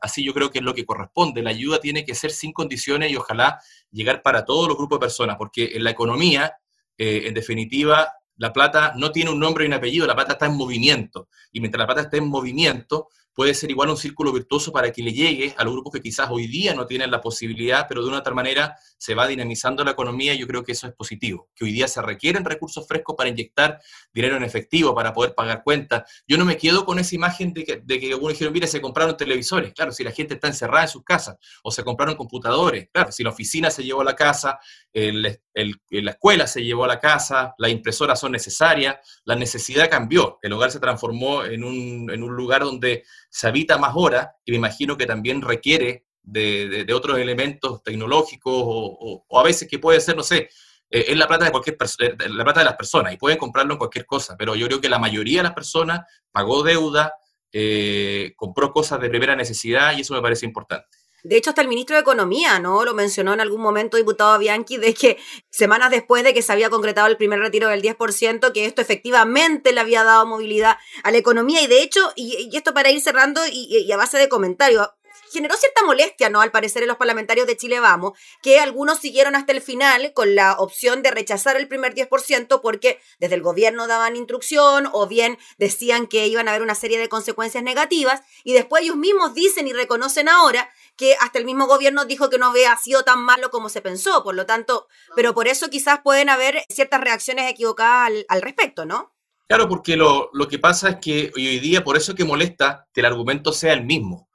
así 0.02 0.24
yo 0.24 0.34
creo 0.34 0.50
que 0.50 0.60
es 0.60 0.64
lo 0.64 0.74
que 0.74 0.86
corresponde. 0.86 1.44
La 1.44 1.50
ayuda 1.50 1.80
tiene 1.80 2.06
que 2.06 2.16
ser 2.16 2.32
sin 2.32 2.54
condiciones 2.54 3.12
y 3.12 3.18
ojalá 3.18 3.60
llegar 3.92 4.22
para 4.22 4.46
todos 4.46 4.68
los 4.68 4.78
grupos 4.78 5.00
de 5.00 5.06
personas, 5.06 5.36
porque 5.38 5.72
en 5.74 5.84
la 5.84 5.92
economía, 5.92 6.56
eh, 6.98 7.24
en 7.26 7.34
definitiva, 7.34 8.12
la 8.38 8.54
plata 8.54 8.94
no 8.96 9.12
tiene 9.12 9.32
un 9.32 9.40
nombre 9.40 9.64
y 9.64 9.68
un 9.68 9.74
apellido, 9.74 10.08
la 10.08 10.16
plata 10.16 10.34
está 10.34 10.46
en 10.46 10.56
movimiento. 10.56 11.28
Y 11.52 11.60
mientras 11.60 11.80
la 11.80 11.88
plata 11.88 12.02
esté 12.02 12.18
en 12.18 12.28
movimiento, 12.28 13.10
puede 13.38 13.54
ser 13.54 13.70
igual 13.70 13.92
un 13.92 13.98
círculo 13.98 14.34
virtuoso 14.34 14.72
para 14.72 14.92
que 14.92 15.04
le 15.04 15.14
llegue 15.14 15.54
a 15.60 15.64
los 15.64 15.72
grupos 15.72 15.94
que 15.94 16.02
quizás 16.02 16.28
hoy 16.32 16.48
día 16.48 16.74
no 16.74 16.88
tienen 16.88 17.12
la 17.12 17.22
posibilidad, 17.22 17.86
pero 17.88 18.02
de 18.02 18.10
una 18.10 18.24
tal 18.24 18.34
manera 18.34 18.76
se 18.98 19.14
va 19.14 19.28
dinamizando 19.28 19.84
la 19.84 19.92
economía 19.92 20.34
y 20.34 20.40
yo 20.40 20.48
creo 20.48 20.64
que 20.64 20.72
eso 20.72 20.88
es 20.88 20.94
positivo, 20.96 21.48
que 21.54 21.66
hoy 21.66 21.72
día 21.72 21.88
se 21.88 22.02
requieren 22.02 22.44
recursos 22.44 22.88
frescos 22.88 23.16
para 23.16 23.30
inyectar 23.30 23.80
dinero 24.12 24.38
en 24.38 24.44
efectivo, 24.44 24.96
para 24.96 25.14
poder 25.14 25.36
pagar 25.36 25.62
cuentas. 25.62 26.24
Yo 26.28 26.36
no 26.40 26.46
me 26.46 26.58
quedo 26.58 26.84
con 26.84 26.98
esa 26.98 27.14
imagen 27.14 27.54
de 27.54 27.64
que, 27.64 27.78
de 27.78 28.00
que 28.00 28.12
algunos 28.12 28.34
dijeron, 28.34 28.54
mire, 28.56 28.66
se 28.66 28.82
compraron 28.82 29.16
televisores. 29.16 29.72
Claro, 29.72 29.92
si 29.92 30.04
la 30.04 30.12
gente 30.12 30.34
está 30.34 30.48
encerrada 30.48 30.86
en 30.86 30.90
sus 30.90 31.04
casas, 31.04 31.38
o 31.62 31.70
se 31.70 31.84
compraron 31.84 32.16
computadores. 32.16 32.90
Claro, 32.92 33.12
si 33.12 33.24
la 33.24 33.30
oficina 33.30 33.70
se 33.70 33.84
llevó 33.84 34.02
a 34.02 34.06
la 34.06 34.16
casa, 34.16 34.58
la 34.94 36.12
escuela 36.12 36.48
se 36.48 36.64
llevó 36.64 36.86
a 36.86 36.88
la 36.88 37.00
casa, 37.00 37.54
las 37.60 37.70
impresoras 37.70 38.20
son 38.20 38.32
necesarias, 38.32 38.98
la 39.26 39.36
necesidad 39.36 39.92
cambió. 39.92 40.40
El 40.42 40.54
hogar 40.54 40.72
se 40.72 40.80
transformó 40.80 41.44
en 41.44 41.64
un, 41.64 42.10
en 42.12 42.24
un 42.24 42.36
lugar 42.36 42.64
donde 42.64 43.04
se 43.38 43.48
habita 43.48 43.78
más 43.78 43.92
horas 43.94 44.30
y 44.44 44.50
me 44.52 44.58
imagino 44.58 44.98
que 44.98 45.06
también 45.06 45.44
requiere 45.44 46.06
de, 46.24 46.92
otros 46.92 47.20
elementos 47.20 47.84
tecnológicos 47.84 48.52
o, 48.56 49.26
a 49.38 49.44
veces 49.44 49.68
que 49.70 49.78
puede 49.78 50.02
ser, 50.02 50.16
no 50.16 50.24
sé, 50.24 50.50
eh, 50.90 51.06
es 51.10 51.16
la 51.16 51.28
plata 51.28 51.46
de 51.46 51.52
cualquier 51.52 51.78
eh, 52.00 52.16
la 52.30 52.44
plata 52.44 52.62
de 52.62 52.66
las 52.66 52.76
personas 52.76 53.14
y 53.14 53.18
pueden 53.18 53.38
comprarlo 53.38 53.74
en 53.74 53.78
cualquier 53.78 54.08
cosa, 54.08 54.36
pero 54.36 54.56
yo 54.56 54.66
creo 54.66 54.82
que 54.82 54.90
la 54.90 54.98
mayoría 54.98 55.40
de 55.40 55.44
las 55.44 55.54
personas 55.54 56.02
pagó 56.32 56.64
deuda, 56.64 57.14
eh, 57.52 58.34
compró 58.36 58.72
cosas 58.72 59.00
de 59.02 59.10
primera 59.10 59.36
necesidad 59.36 59.96
y 59.96 60.02
eso 60.02 60.16
me 60.16 60.22
parece 60.22 60.48
importante. 60.48 60.97
De 61.24 61.36
hecho, 61.36 61.50
hasta 61.50 61.62
el 61.62 61.68
ministro 61.68 61.96
de 61.96 62.02
Economía, 62.02 62.60
¿no? 62.60 62.86
Lo 62.86 62.94
mencionó 62.94 63.34
en 63.34 63.42
algún 63.42 63.62
momento 63.62 63.98
diputado 63.98 64.38
Bianchi, 64.38 64.78
de 64.78 64.94
que 64.94 65.18
semanas 65.50 65.90
después 65.90 66.24
de 66.24 66.34
que 66.34 66.42
se 66.42 66.52
había 66.52 66.70
concretado 66.70 67.08
el 67.08 67.18
primer 67.18 67.40
retiro 67.40 67.70
del 67.70 67.82
10%, 67.82 68.52
que 68.52 68.66
esto 68.66 68.82
efectivamente 68.82 69.74
le 69.74 69.80
había 69.80 70.04
dado 70.04 70.26
movilidad 70.26 70.78
a 71.04 71.12
la 71.12 71.18
economía. 71.18 71.62
Y 71.62 71.68
de 71.68 71.82
hecho, 71.82 72.12
y, 72.16 72.56
esto 72.56 72.74
para 72.74 72.92
ir 72.92 73.02
cerrando 73.02 73.42
y, 73.52 73.92
a 73.92 73.98
base 73.98 74.18
de 74.18 74.30
comentarios, 74.30 74.90
generó 75.32 75.56
cierta 75.56 75.84
molestia, 75.84 76.30
¿no? 76.30 76.42
Al 76.42 76.52
parecer 76.52 76.84
en 76.84 76.88
los 76.88 76.98
parlamentarios 76.98 77.48
de 77.48 77.58
Chile 77.58 77.80
Vamos, 77.80 78.18
que 78.42 78.60
algunos 78.60 79.00
siguieron 79.00 79.36
hasta 79.36 79.52
el 79.52 79.62
final 79.62 80.14
con 80.14 80.36
la 80.36 80.54
opción 80.54 81.02
de 81.02 81.12
rechazar 81.12 81.58
el 81.58 81.68
primer 81.68 81.94
10% 81.94 82.62
porque 82.62 83.00
desde 83.20 83.36
el 83.36 83.42
gobierno 83.42 83.88
daban 83.88 84.16
instrucción 84.16 84.90
o 84.94 85.08
bien 85.08 85.38
decían 85.58 86.08
que 86.08 86.28
iban 86.28 86.48
a 86.48 86.52
haber 86.52 86.62
una 86.62 86.76
serie 86.76 87.00
de 87.00 87.10
consecuencias 87.10 87.64
negativas 87.64 88.22
y 88.44 88.54
después 88.54 88.84
ellos 88.84 88.96
mismos 88.96 89.34
dicen 89.34 89.68
y 89.68 89.74
reconocen 89.74 90.30
ahora 90.30 90.72
que 90.98 91.16
hasta 91.22 91.40
el 91.40 91.46
mismo 91.46 91.68
gobierno 91.68 92.06
dijo 92.06 92.30
que 92.30 92.40
no 92.40 92.48
había 92.48 92.76
sido 92.76 93.04
tan 93.04 93.22
malo 93.24 93.50
como 93.52 93.70
se 93.70 93.82
pensó, 93.82 94.24
por 94.24 94.36
lo 94.36 94.46
tanto, 94.46 94.88
pero 95.16 95.34
por 95.34 95.48
eso 95.48 95.70
quizás 95.70 96.00
pueden 96.04 96.28
haber 96.30 96.64
ciertas 96.70 97.00
reacciones 97.00 97.50
equivocadas 97.50 98.12
al, 98.28 98.42
respecto, 98.42 98.86
¿no? 98.86 99.14
Claro, 99.48 99.70
porque 99.70 99.96
lo, 99.96 100.30
lo, 100.34 100.48
que 100.48 100.60
pasa 100.60 100.90
es 100.90 100.96
que 100.98 101.32
hoy 101.36 101.60
día, 101.60 101.84
por 101.84 101.96
eso 101.96 102.12
es 102.12 102.18
que 102.18 102.26
molesta 102.26 102.88
que 102.92 103.00
el 103.00 103.06
argumento 103.06 103.54
sea 103.54 103.74
el 103.74 103.86
mismo. 103.86 104.28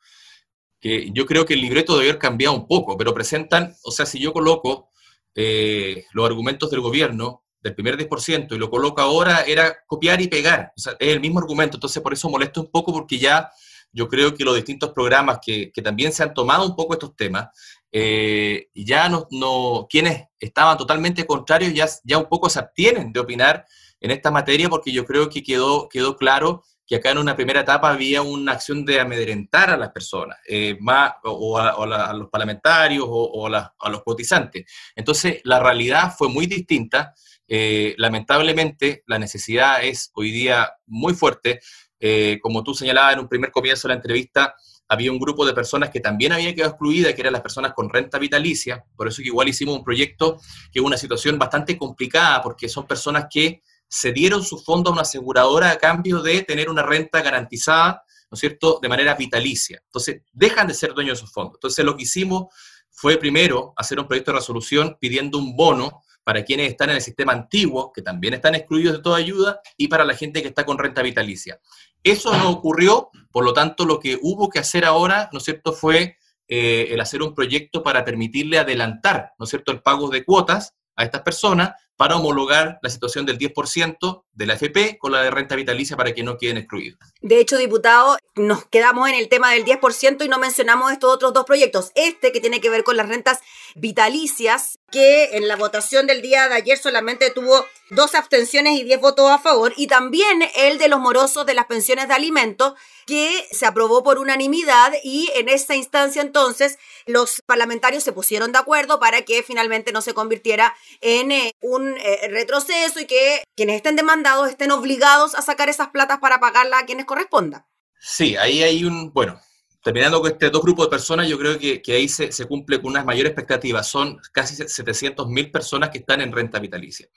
Que 0.80 1.10
yo 1.12 1.26
creo 1.26 1.44
que 1.44 1.54
el 1.54 1.60
libreto 1.60 1.94
debe 1.94 2.10
haber 2.10 2.20
cambiado 2.20 2.54
un 2.54 2.66
poco, 2.66 2.96
pero 2.96 3.12
presentan, 3.12 3.74
o 3.82 3.90
sea, 3.90 4.06
si 4.06 4.18
yo 4.18 4.32
coloco 4.32 4.88
eh, 5.34 6.06
los 6.12 6.24
argumentos 6.24 6.70
del 6.70 6.80
gobierno 6.80 7.44
del 7.60 7.74
primer 7.74 7.96
10% 7.96 8.54
y 8.54 8.58
lo 8.58 8.70
coloco 8.70 9.00
ahora, 9.00 9.42
era 9.42 9.76
copiar 9.86 10.20
y 10.20 10.28
pegar. 10.28 10.72
O 10.76 10.80
sea, 10.80 10.94
es 10.98 11.08
el 11.08 11.20
mismo 11.20 11.40
argumento, 11.40 11.76
entonces 11.76 12.02
por 12.02 12.12
eso 12.12 12.28
molesta 12.28 12.60
un 12.60 12.70
poco 12.70 12.92
porque 12.92 13.18
ya 13.18 13.50
yo 13.92 14.08
creo 14.08 14.34
que 14.34 14.44
los 14.44 14.56
distintos 14.56 14.90
programas 14.90 15.38
que, 15.44 15.70
también 15.82 16.12
se 16.12 16.22
han 16.22 16.34
tomado 16.34 16.66
un 16.66 16.74
poco 16.74 16.94
estos 16.94 17.14
temas, 17.14 17.48
eh, 17.90 18.68
ya 18.74 19.08
no, 19.08 19.86
quienes 19.88 20.28
estaban 20.38 20.78
totalmente 20.78 21.26
contrarios 21.26 21.74
ya, 21.74 21.86
ya 22.04 22.18
un 22.18 22.28
poco 22.28 22.48
se 22.48 22.58
abstienen 22.58 23.12
de 23.12 23.20
opinar 23.20 23.66
en 24.00 24.10
esta 24.10 24.30
materia 24.30 24.68
porque 24.68 24.92
yo 24.92 25.04
creo 25.04 25.28
que 25.28 25.42
quedó, 25.42 25.88
quedó 25.88 26.16
claro 26.16 26.62
que 26.86 26.96
acá 26.96 27.10
en 27.10 27.18
una 27.18 27.36
primera 27.36 27.60
etapa 27.60 27.90
había 27.90 28.22
una 28.22 28.52
acción 28.52 28.84
de 28.84 29.00
amedrentar 29.00 29.70
a 29.70 29.76
las 29.76 29.90
personas, 29.92 30.38
eh, 30.46 30.76
más, 30.80 31.12
o, 31.24 31.56
a, 31.58 32.12
los 32.12 32.28
parlamentarios 32.28 33.06
o, 33.08 33.46
a, 33.46 33.90
los 33.90 34.02
cotizantes. 34.02 34.64
Entonces, 34.94 35.40
la 35.44 35.60
realidad 35.60 36.12
fue 36.16 36.28
muy 36.28 36.46
distinta. 36.46 37.14
Eh, 37.46 37.94
lamentablemente, 37.98 39.04
la 39.06 39.18
necesidad 39.18 39.82
es 39.82 40.10
hoy 40.14 40.32
día 40.32 40.70
muy 40.86 41.14
fuerte. 41.14 41.60
Eh, 42.04 42.40
como 42.42 42.64
tú 42.64 42.74
señalabas 42.74 43.12
en 43.12 43.20
un 43.20 43.28
primer 43.28 43.52
comienzo 43.52 43.86
de 43.86 43.94
la 43.94 43.98
entrevista, 43.98 44.56
había 44.88 45.12
un 45.12 45.20
grupo 45.20 45.46
de 45.46 45.54
personas 45.54 45.88
que 45.88 46.00
también 46.00 46.32
había 46.32 46.52
quedado 46.52 46.72
excluida, 46.72 47.14
que 47.14 47.20
eran 47.20 47.32
las 47.32 47.42
personas 47.42 47.74
con 47.74 47.88
renta 47.88 48.18
vitalicia, 48.18 48.84
por 48.96 49.06
eso 49.06 49.22
que 49.22 49.28
igual 49.28 49.48
hicimos 49.48 49.76
un 49.76 49.84
proyecto 49.84 50.40
que 50.72 50.80
es 50.80 50.84
una 50.84 50.96
situación 50.96 51.38
bastante 51.38 51.78
complicada, 51.78 52.42
porque 52.42 52.68
son 52.68 52.88
personas 52.88 53.26
que 53.30 53.62
cedieron 53.88 54.42
su 54.42 54.58
fondo 54.58 54.90
a 54.90 54.94
una 54.94 55.02
aseguradora 55.02 55.70
a 55.70 55.76
cambio 55.76 56.20
de 56.20 56.42
tener 56.42 56.68
una 56.68 56.82
renta 56.82 57.22
garantizada, 57.22 58.02
¿no 58.28 58.34
es 58.34 58.40
cierto?, 58.40 58.80
de 58.82 58.88
manera 58.88 59.14
vitalicia. 59.14 59.80
Entonces, 59.84 60.22
dejan 60.32 60.66
de 60.66 60.74
ser 60.74 60.94
dueños 60.94 61.18
de 61.18 61.20
sus 61.20 61.32
fondos. 61.32 61.54
Entonces, 61.54 61.84
lo 61.84 61.96
que 61.96 62.02
hicimos 62.02 62.46
fue 62.90 63.16
primero 63.16 63.74
hacer 63.76 64.00
un 64.00 64.08
proyecto 64.08 64.32
de 64.32 64.38
resolución 64.38 64.96
pidiendo 64.98 65.38
un 65.38 65.54
bono 65.54 66.02
para 66.24 66.44
quienes 66.44 66.70
están 66.70 66.90
en 66.90 66.96
el 66.96 67.02
sistema 67.02 67.32
antiguo, 67.32 67.92
que 67.92 68.02
también 68.02 68.34
están 68.34 68.54
excluidos 68.54 68.96
de 68.96 69.02
toda 69.02 69.18
ayuda, 69.18 69.60
y 69.76 69.88
para 69.88 70.04
la 70.04 70.14
gente 70.14 70.42
que 70.42 70.48
está 70.48 70.64
con 70.64 70.78
renta 70.78 71.02
vitalicia. 71.02 71.58
Eso 72.02 72.36
no 72.36 72.50
ocurrió, 72.50 73.10
por 73.30 73.44
lo 73.44 73.52
tanto, 73.52 73.84
lo 73.84 73.98
que 74.00 74.18
hubo 74.20 74.48
que 74.48 74.58
hacer 74.58 74.84
ahora, 74.84 75.28
¿no 75.32 75.38
es 75.38 75.44
cierto?, 75.44 75.72
fue 75.72 76.16
eh, 76.48 76.88
el 76.90 77.00
hacer 77.00 77.22
un 77.22 77.34
proyecto 77.34 77.82
para 77.82 78.04
permitirle 78.04 78.58
adelantar, 78.58 79.32
¿no 79.38 79.44
es 79.44 79.50
cierto?, 79.50 79.72
el 79.72 79.82
pago 79.82 80.08
de 80.08 80.24
cuotas 80.24 80.74
a 80.96 81.04
estas 81.04 81.22
personas 81.22 81.72
para 82.02 82.16
homologar 82.16 82.80
la 82.82 82.90
situación 82.90 83.26
del 83.26 83.38
10% 83.38 84.24
de 84.32 84.46
la 84.46 84.54
FP 84.54 84.98
con 84.98 85.12
la 85.12 85.22
de 85.22 85.30
renta 85.30 85.54
vitalicia 85.54 85.96
para 85.96 86.12
que 86.12 86.24
no 86.24 86.36
queden 86.36 86.56
excluidos. 86.56 86.98
De 87.20 87.38
hecho, 87.38 87.56
diputado, 87.56 88.18
nos 88.34 88.64
quedamos 88.64 89.08
en 89.08 89.14
el 89.14 89.28
tema 89.28 89.52
del 89.52 89.64
10% 89.64 90.24
y 90.24 90.28
no 90.28 90.40
mencionamos 90.40 90.90
estos 90.90 91.14
otros 91.14 91.32
dos 91.32 91.44
proyectos. 91.44 91.92
Este 91.94 92.32
que 92.32 92.40
tiene 92.40 92.60
que 92.60 92.70
ver 92.70 92.82
con 92.82 92.96
las 92.96 93.08
rentas 93.08 93.38
vitalicias, 93.76 94.80
que 94.90 95.36
en 95.36 95.46
la 95.46 95.54
votación 95.54 96.08
del 96.08 96.22
día 96.22 96.48
de 96.48 96.56
ayer 96.56 96.76
solamente 96.76 97.30
tuvo 97.30 97.64
dos 97.90 98.16
abstenciones 98.16 98.80
y 98.80 98.82
diez 98.82 99.00
votos 99.00 99.30
a 99.30 99.38
favor, 99.38 99.72
y 99.76 99.86
también 99.86 100.42
el 100.56 100.78
de 100.78 100.88
los 100.88 100.98
morosos 100.98 101.46
de 101.46 101.54
las 101.54 101.66
pensiones 101.66 102.08
de 102.08 102.14
alimentos, 102.14 102.74
que 103.06 103.46
se 103.50 103.66
aprobó 103.66 104.02
por 104.02 104.18
unanimidad 104.18 104.92
y 105.02 105.30
en 105.34 105.48
esta 105.48 105.74
instancia 105.74 106.22
entonces 106.22 106.78
los 107.06 107.42
parlamentarios 107.44 108.04
se 108.04 108.12
pusieron 108.12 108.52
de 108.52 108.58
acuerdo 108.58 109.00
para 109.00 109.22
que 109.22 109.42
finalmente 109.42 109.92
no 109.92 110.02
se 110.02 110.14
convirtiera 110.14 110.74
en 111.00 111.32
eh, 111.32 111.54
eh, 111.98 112.28
retroceso 112.28 113.00
y 113.00 113.06
que 113.06 113.42
quienes 113.56 113.76
estén 113.76 113.96
demandados 113.96 114.48
estén 114.48 114.70
obligados 114.70 115.34
a 115.34 115.42
sacar 115.42 115.68
esas 115.68 115.88
platas 115.88 116.18
para 116.18 116.40
pagarla 116.40 116.78
a 116.78 116.86
quienes 116.86 117.06
corresponda. 117.06 117.66
Sí, 118.00 118.36
ahí 118.36 118.62
hay 118.62 118.84
un, 118.84 119.12
bueno, 119.12 119.40
terminando 119.82 120.20
con 120.20 120.30
este 120.30 120.50
dos 120.50 120.62
grupos 120.62 120.86
de 120.86 120.90
personas, 120.90 121.28
yo 121.28 121.38
creo 121.38 121.58
que, 121.58 121.82
ahí 121.88 122.08
se, 122.08 122.30
cumple 122.46 122.80
con 122.80 122.92
unas 122.92 123.04
mayores 123.04 123.30
expectativas. 123.30 123.86
Son 123.88 124.18
casi 124.32 124.54
700.000 124.54 125.50
personas 125.50 125.90
que 125.90 125.98
están 125.98 126.20
en 126.20 126.32
renta 126.32 126.60
vitalicia, 126.60 127.08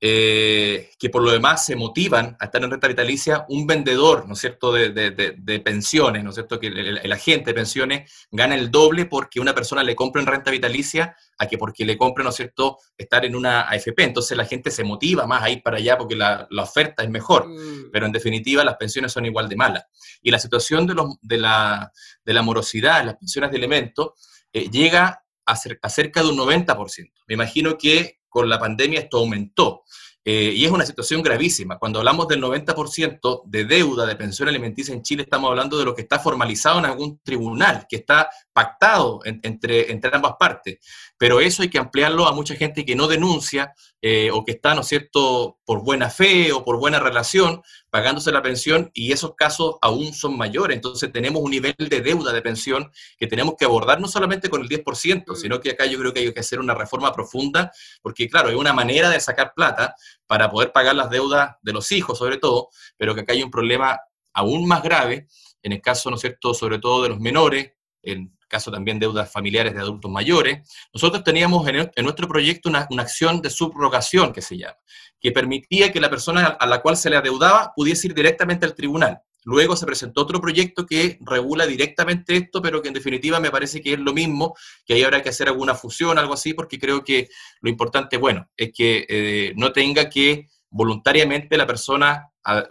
eh, 0.00 0.90
que 0.98 1.10
por 1.10 1.22
lo 1.22 1.32
demás 1.32 1.66
se 1.66 1.74
motivan 1.74 2.36
a 2.38 2.44
estar 2.44 2.62
en 2.62 2.70
renta 2.70 2.88
vitalicia. 2.88 3.44
Un 3.48 3.66
vendedor, 3.66 4.26
¿no 4.26 4.34
es 4.34 4.40
cierto?, 4.40 4.72
de, 4.72 5.62
pensiones, 5.64 6.22
¿no 6.22 6.30
es 6.30 6.36
cierto?, 6.36 6.60
que 6.60 6.68
el, 6.68 7.12
agente 7.12 7.50
de 7.50 7.54
pensiones 7.54 8.26
gana 8.30 8.54
el 8.54 8.70
doble 8.70 9.06
porque 9.06 9.40
una 9.40 9.54
persona 9.54 9.82
le 9.82 9.96
compra 9.96 10.22
en 10.22 10.28
renta 10.28 10.50
vitalicia 10.50 11.16
a 11.42 11.48
que 11.48 11.58
porque 11.58 11.84
le 11.84 11.96
compre, 11.96 12.22
¿no 12.22 12.30
es 12.30 12.36
cierto?, 12.36 12.78
estar 12.96 13.24
en 13.24 13.34
una 13.34 13.62
AFP. 13.62 14.04
Entonces 14.04 14.36
la 14.36 14.44
gente 14.44 14.70
se 14.70 14.84
motiva 14.84 15.26
más 15.26 15.42
a 15.42 15.50
ir 15.50 15.62
para 15.62 15.78
allá 15.78 15.98
porque 15.98 16.14
la, 16.14 16.46
oferta 16.58 17.02
es 17.02 17.10
mejor. 17.10 17.48
Mm. 17.48 17.90
Pero 17.92 18.06
en 18.06 18.12
definitiva 18.12 18.64
las 18.64 18.76
pensiones 18.76 19.12
son 19.12 19.26
igual 19.26 19.48
de 19.48 19.56
malas. 19.56 19.84
Y 20.22 20.30
la 20.30 20.38
situación 20.38 20.86
de, 20.86 20.94
los, 20.94 21.16
de 21.20 21.38
la 21.38 21.92
de 22.24 22.32
la 22.32 22.42
morosidad 22.42 23.00
en 23.00 23.06
las 23.06 23.16
pensiones 23.16 23.50
de 23.50 23.56
elementos 23.56 24.10
eh, 24.52 24.68
llega 24.70 25.24
a, 25.44 25.52
a, 25.52 25.88
cerca 25.88 26.22
de 26.22 26.28
un 26.28 26.38
90%. 26.38 27.12
Me 27.26 27.34
imagino 27.34 27.76
que 27.76 28.20
con 28.28 28.48
la 28.48 28.58
pandemia 28.58 29.00
esto 29.00 29.18
aumentó. 29.18 29.82
Eh, 30.24 30.52
y 30.54 30.64
es 30.64 30.70
una 30.70 30.86
situación 30.86 31.22
gravísima. 31.22 31.78
Cuando 31.78 31.98
hablamos 31.98 32.28
del 32.28 32.40
90% 32.40 33.42
de 33.44 33.64
deuda 33.64 34.06
de 34.06 34.14
pensión 34.14 34.48
alimenticia 34.48 34.94
en 34.94 35.02
Chile, 35.02 35.24
estamos 35.24 35.50
hablando 35.50 35.76
de 35.76 35.84
lo 35.84 35.94
que 35.94 36.02
está 36.02 36.20
formalizado 36.20 36.78
en 36.78 36.84
algún 36.84 37.18
tribunal, 37.24 37.86
que 37.88 37.96
está 37.96 38.30
pactado 38.52 39.20
entre, 39.24 39.90
entre 39.90 40.14
ambas 40.14 40.34
partes. 40.38 40.78
Pero 41.18 41.40
eso 41.40 41.62
hay 41.62 41.70
que 41.70 41.78
ampliarlo 41.78 42.26
a 42.26 42.32
mucha 42.32 42.54
gente 42.54 42.84
que 42.84 42.94
no 42.94 43.08
denuncia 43.08 43.74
eh, 44.04 44.32
o 44.32 44.44
que 44.44 44.52
está, 44.52 44.74
¿no 44.74 44.80
es 44.80 44.88
cierto?, 44.88 45.60
por 45.64 45.84
buena 45.84 46.10
fe 46.10 46.50
o 46.50 46.64
por 46.64 46.76
buena 46.76 46.98
relación, 46.98 47.62
pagándose 47.88 48.32
la 48.32 48.42
pensión 48.42 48.90
y 48.94 49.12
esos 49.12 49.36
casos 49.36 49.76
aún 49.80 50.12
son 50.12 50.36
mayores. 50.36 50.74
Entonces 50.74 51.12
tenemos 51.12 51.40
un 51.40 51.52
nivel 51.52 51.76
de 51.78 52.00
deuda 52.00 52.32
de 52.32 52.42
pensión 52.42 52.90
que 53.16 53.28
tenemos 53.28 53.54
que 53.56 53.64
abordar 53.64 54.00
no 54.00 54.08
solamente 54.08 54.50
con 54.50 54.60
el 54.60 54.68
10%, 54.68 55.24
mm. 55.24 55.36
sino 55.36 55.60
que 55.60 55.70
acá 55.70 55.86
yo 55.86 56.00
creo 56.00 56.12
que 56.12 56.18
hay 56.18 56.34
que 56.34 56.40
hacer 56.40 56.58
una 56.58 56.74
reforma 56.74 57.12
profunda, 57.12 57.70
porque 58.02 58.28
claro, 58.28 58.48
hay 58.48 58.56
una 58.56 58.72
manera 58.72 59.08
de 59.08 59.20
sacar 59.20 59.54
plata 59.54 59.94
para 60.26 60.50
poder 60.50 60.72
pagar 60.72 60.96
las 60.96 61.08
deudas 61.08 61.54
de 61.62 61.72
los 61.72 61.92
hijos 61.92 62.18
sobre 62.18 62.38
todo, 62.38 62.70
pero 62.96 63.14
que 63.14 63.20
acá 63.20 63.34
hay 63.34 63.44
un 63.44 63.52
problema 63.52 64.00
aún 64.32 64.66
más 64.66 64.82
grave, 64.82 65.28
en 65.62 65.72
el 65.72 65.80
caso, 65.80 66.10
¿no 66.10 66.16
es 66.16 66.22
cierto?, 66.22 66.54
sobre 66.54 66.80
todo 66.80 67.04
de 67.04 67.10
los 67.10 67.20
menores, 67.20 67.70
en 68.02 68.36
caso 68.52 68.70
también 68.70 68.98
deudas 68.98 69.32
familiares 69.32 69.74
de 69.74 69.80
adultos 69.80 70.10
mayores. 70.10 70.60
Nosotros 70.92 71.24
teníamos 71.24 71.66
en, 71.66 72.04
nuestro 72.04 72.28
proyecto 72.28 72.68
una, 72.68 72.86
acción 72.98 73.40
de 73.40 73.48
subrogación 73.48 74.30
que 74.32 74.42
se 74.42 74.58
llama, 74.58 74.76
que 75.18 75.32
permitía 75.32 75.90
que 75.90 76.00
la 76.00 76.10
persona 76.10 76.46
a 76.46 76.66
la 76.66 76.82
cual 76.82 76.98
se 76.98 77.08
le 77.08 77.16
adeudaba 77.16 77.72
pudiese 77.74 78.08
ir 78.08 78.14
directamente 78.14 78.66
al 78.66 78.74
tribunal. 78.74 79.20
Luego 79.44 79.74
se 79.74 79.86
presentó 79.86 80.20
otro 80.20 80.40
proyecto 80.40 80.86
que 80.86 81.18
regula 81.22 81.66
directamente 81.66 82.36
esto, 82.36 82.60
pero 82.60 82.82
que 82.82 82.88
en 82.88 82.94
definitiva 82.94 83.40
me 83.40 83.50
parece 83.50 83.80
que 83.80 83.94
es 83.94 83.98
lo 83.98 84.12
mismo, 84.12 84.54
que 84.84 84.94
ahí 84.94 85.02
habrá 85.02 85.22
que 85.22 85.30
hacer 85.30 85.48
alguna 85.48 85.74
fusión, 85.74 86.18
algo 86.18 86.34
así, 86.34 86.52
porque 86.52 86.78
creo 86.78 87.02
que 87.02 87.28
lo 87.62 87.70
importante, 87.70 88.18
bueno, 88.18 88.48
es 88.56 88.70
que 88.72 89.06
eh, 89.08 89.52
no 89.56 89.72
tenga 89.72 90.08
que 90.10 90.48
voluntariamente 90.70 91.56
la 91.56 91.66
persona 91.66 92.28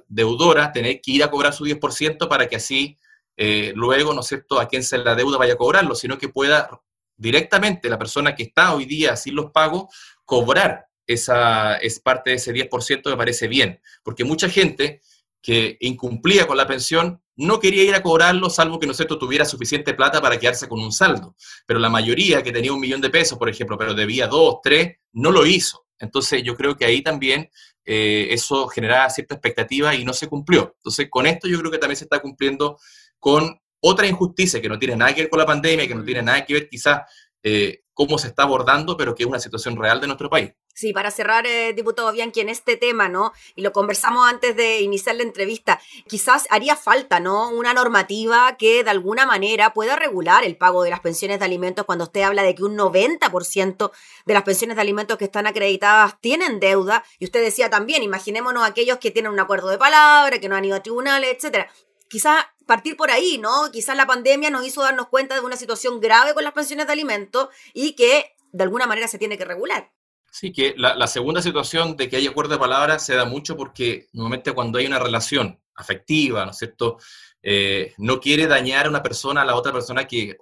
deudora 0.07 0.71
tener 0.71 1.01
que 1.01 1.11
ir 1.11 1.23
a 1.23 1.31
cobrar 1.31 1.53
su 1.53 1.65
10% 1.65 2.27
para 2.27 2.47
que 2.47 2.57
así 2.57 2.97
eh, 3.43 3.73
luego, 3.75 4.13
¿no 4.13 4.21
es 4.21 4.27
cierto?, 4.27 4.59
a 4.59 4.67
quien 4.67 4.83
se 4.83 4.99
la 4.99 5.15
deuda 5.15 5.39
vaya 5.39 5.53
a 5.53 5.57
cobrarlo, 5.57 5.95
sino 5.95 6.15
que 6.19 6.29
pueda 6.29 6.69
directamente 7.17 7.89
la 7.89 7.97
persona 7.97 8.35
que 8.35 8.43
está 8.43 8.75
hoy 8.75 8.85
día 8.85 9.15
sin 9.15 9.33
los 9.33 9.51
pagos 9.51 9.85
cobrar 10.25 10.85
esa 11.07 11.77
es 11.77 11.99
parte 11.99 12.29
de 12.29 12.35
ese 12.35 12.53
10% 12.53 13.09
me 13.09 13.17
parece 13.17 13.47
bien, 13.47 13.81
porque 14.03 14.23
mucha 14.23 14.47
gente 14.47 15.01
que 15.41 15.77
incumplía 15.79 16.45
con 16.45 16.55
la 16.55 16.67
pensión 16.67 17.19
no 17.35 17.59
quería 17.59 17.83
ir 17.83 17.95
a 17.95 18.03
cobrarlo, 18.03 18.49
salvo 18.51 18.79
que 18.79 18.85
no 18.85 18.93
sé, 18.93 19.05
tuviera 19.05 19.43
suficiente 19.43 19.95
plata 19.95 20.21
para 20.21 20.37
quedarse 20.37 20.67
con 20.67 20.79
un 20.79 20.91
saldo. 20.91 21.35
Pero 21.65 21.79
la 21.79 21.89
mayoría 21.89 22.43
que 22.43 22.51
tenía 22.51 22.71
un 22.71 22.79
millón 22.79 23.01
de 23.01 23.09
pesos, 23.09 23.39
por 23.39 23.49
ejemplo, 23.49 23.75
pero 23.75 23.95
debía 23.95 24.27
dos, 24.27 24.57
tres, 24.61 24.97
no 25.13 25.31
lo 25.31 25.47
hizo. 25.47 25.87
Entonces 25.97 26.43
yo 26.43 26.55
creo 26.55 26.77
que 26.77 26.85
ahí 26.85 27.01
también 27.01 27.49
eh, 27.83 28.27
eso 28.29 28.67
generaba 28.67 29.09
cierta 29.09 29.33
expectativa 29.33 29.95
y 29.95 30.05
no 30.05 30.13
se 30.13 30.27
cumplió. 30.27 30.75
Entonces 30.77 31.07
con 31.09 31.25
esto 31.25 31.47
yo 31.47 31.57
creo 31.59 31.71
que 31.71 31.79
también 31.79 31.97
se 31.97 32.05
está 32.05 32.19
cumpliendo 32.19 32.77
con 33.21 33.61
otra 33.79 34.07
injusticia 34.07 34.61
que 34.61 34.67
no 34.67 34.77
tiene 34.77 34.97
nada 34.97 35.13
que 35.13 35.21
ver 35.21 35.29
con 35.29 35.39
la 35.39 35.45
pandemia, 35.45 35.87
que 35.87 35.95
no 35.95 36.03
tiene 36.03 36.23
nada 36.23 36.43
que 36.43 36.53
ver 36.55 36.67
quizás 36.67 37.03
eh, 37.43 37.83
cómo 37.93 38.17
se 38.17 38.27
está 38.27 38.43
abordando, 38.43 38.97
pero 38.97 39.15
que 39.15 39.23
es 39.23 39.29
una 39.29 39.39
situación 39.39 39.77
real 39.77 40.01
de 40.01 40.07
nuestro 40.07 40.29
país. 40.29 40.51
Sí, 40.73 40.93
para 40.93 41.11
cerrar, 41.11 41.45
eh, 41.45 41.73
diputado 41.73 42.11
Bianchi, 42.11 42.39
en 42.39 42.49
este 42.49 42.77
tema, 42.77 43.09
¿no? 43.09 43.33
Y 43.55 43.61
lo 43.61 43.73
conversamos 43.73 44.27
antes 44.27 44.55
de 44.55 44.81
iniciar 44.81 45.15
la 45.17 45.23
entrevista, 45.23 45.79
quizás 46.07 46.47
haría 46.49 46.75
falta, 46.75 47.19
¿no? 47.19 47.49
Una 47.49 47.73
normativa 47.73 48.55
que 48.57 48.83
de 48.83 48.89
alguna 48.89 49.25
manera 49.25 49.73
pueda 49.73 49.95
regular 49.95 50.43
el 50.43 50.57
pago 50.57 50.83
de 50.83 50.89
las 50.89 51.01
pensiones 51.01 51.39
de 51.39 51.45
alimentos 51.45 51.85
cuando 51.85 52.05
usted 52.05 52.21
habla 52.21 52.41
de 52.41 52.55
que 52.55 52.63
un 52.63 52.77
90% 52.77 53.91
de 54.25 54.33
las 54.33 54.43
pensiones 54.43 54.77
de 54.77 54.81
alimentos 54.81 55.17
que 55.17 55.25
están 55.25 55.45
acreditadas 55.45 56.19
tienen 56.21 56.59
deuda. 56.59 57.03
Y 57.19 57.25
usted 57.25 57.43
decía 57.43 57.69
también, 57.69 58.01
imaginémonos 58.01 58.63
aquellos 58.63 58.97
que 58.97 59.11
tienen 59.11 59.31
un 59.31 59.39
acuerdo 59.39 59.67
de 59.67 59.77
palabra, 59.77 60.39
que 60.39 60.49
no 60.49 60.55
han 60.55 60.65
ido 60.65 60.77
a 60.77 60.83
tribunales, 60.83 61.35
etcétera. 61.35 61.69
Quizás 62.11 62.43
partir 62.65 62.97
por 62.97 63.09
ahí, 63.09 63.37
¿no? 63.37 63.71
Quizás 63.71 63.95
la 63.95 64.05
pandemia 64.05 64.49
nos 64.49 64.67
hizo 64.67 64.81
darnos 64.81 65.07
cuenta 65.07 65.33
de 65.35 65.41
una 65.41 65.55
situación 65.55 66.01
grave 66.01 66.33
con 66.33 66.43
las 66.43 66.51
pensiones 66.51 66.85
de 66.85 66.91
alimentos 66.91 67.47
y 67.73 67.93
que 67.93 68.35
de 68.51 68.63
alguna 68.63 68.85
manera 68.85 69.07
se 69.07 69.17
tiene 69.17 69.37
que 69.37 69.45
regular. 69.45 69.89
Sí, 70.29 70.51
que 70.51 70.73
la, 70.77 71.07
segunda 71.07 71.41
situación 71.41 71.95
de 71.95 72.09
que 72.09 72.17
hay 72.17 72.27
acuerdo 72.27 72.53
de 72.53 72.59
palabras 72.59 73.05
se 73.05 73.15
da 73.15 73.23
mucho 73.23 73.55
porque 73.55 74.07
normalmente 74.11 74.51
cuando 74.51 74.77
hay 74.77 74.87
una 74.87 74.99
relación 74.99 75.57
afectiva, 75.75 76.45
¿no 76.45 76.51
es 76.51 76.57
cierto? 76.57 76.97
Eh, 77.41 77.93
no 77.97 78.19
quiere 78.19 78.45
dañar 78.45 78.85
a 78.85 78.89
una 78.89 79.03
persona 79.03 79.41
a 79.41 79.45
la 79.45 79.55
otra 79.55 79.71
persona 79.71 80.05
que, 80.05 80.37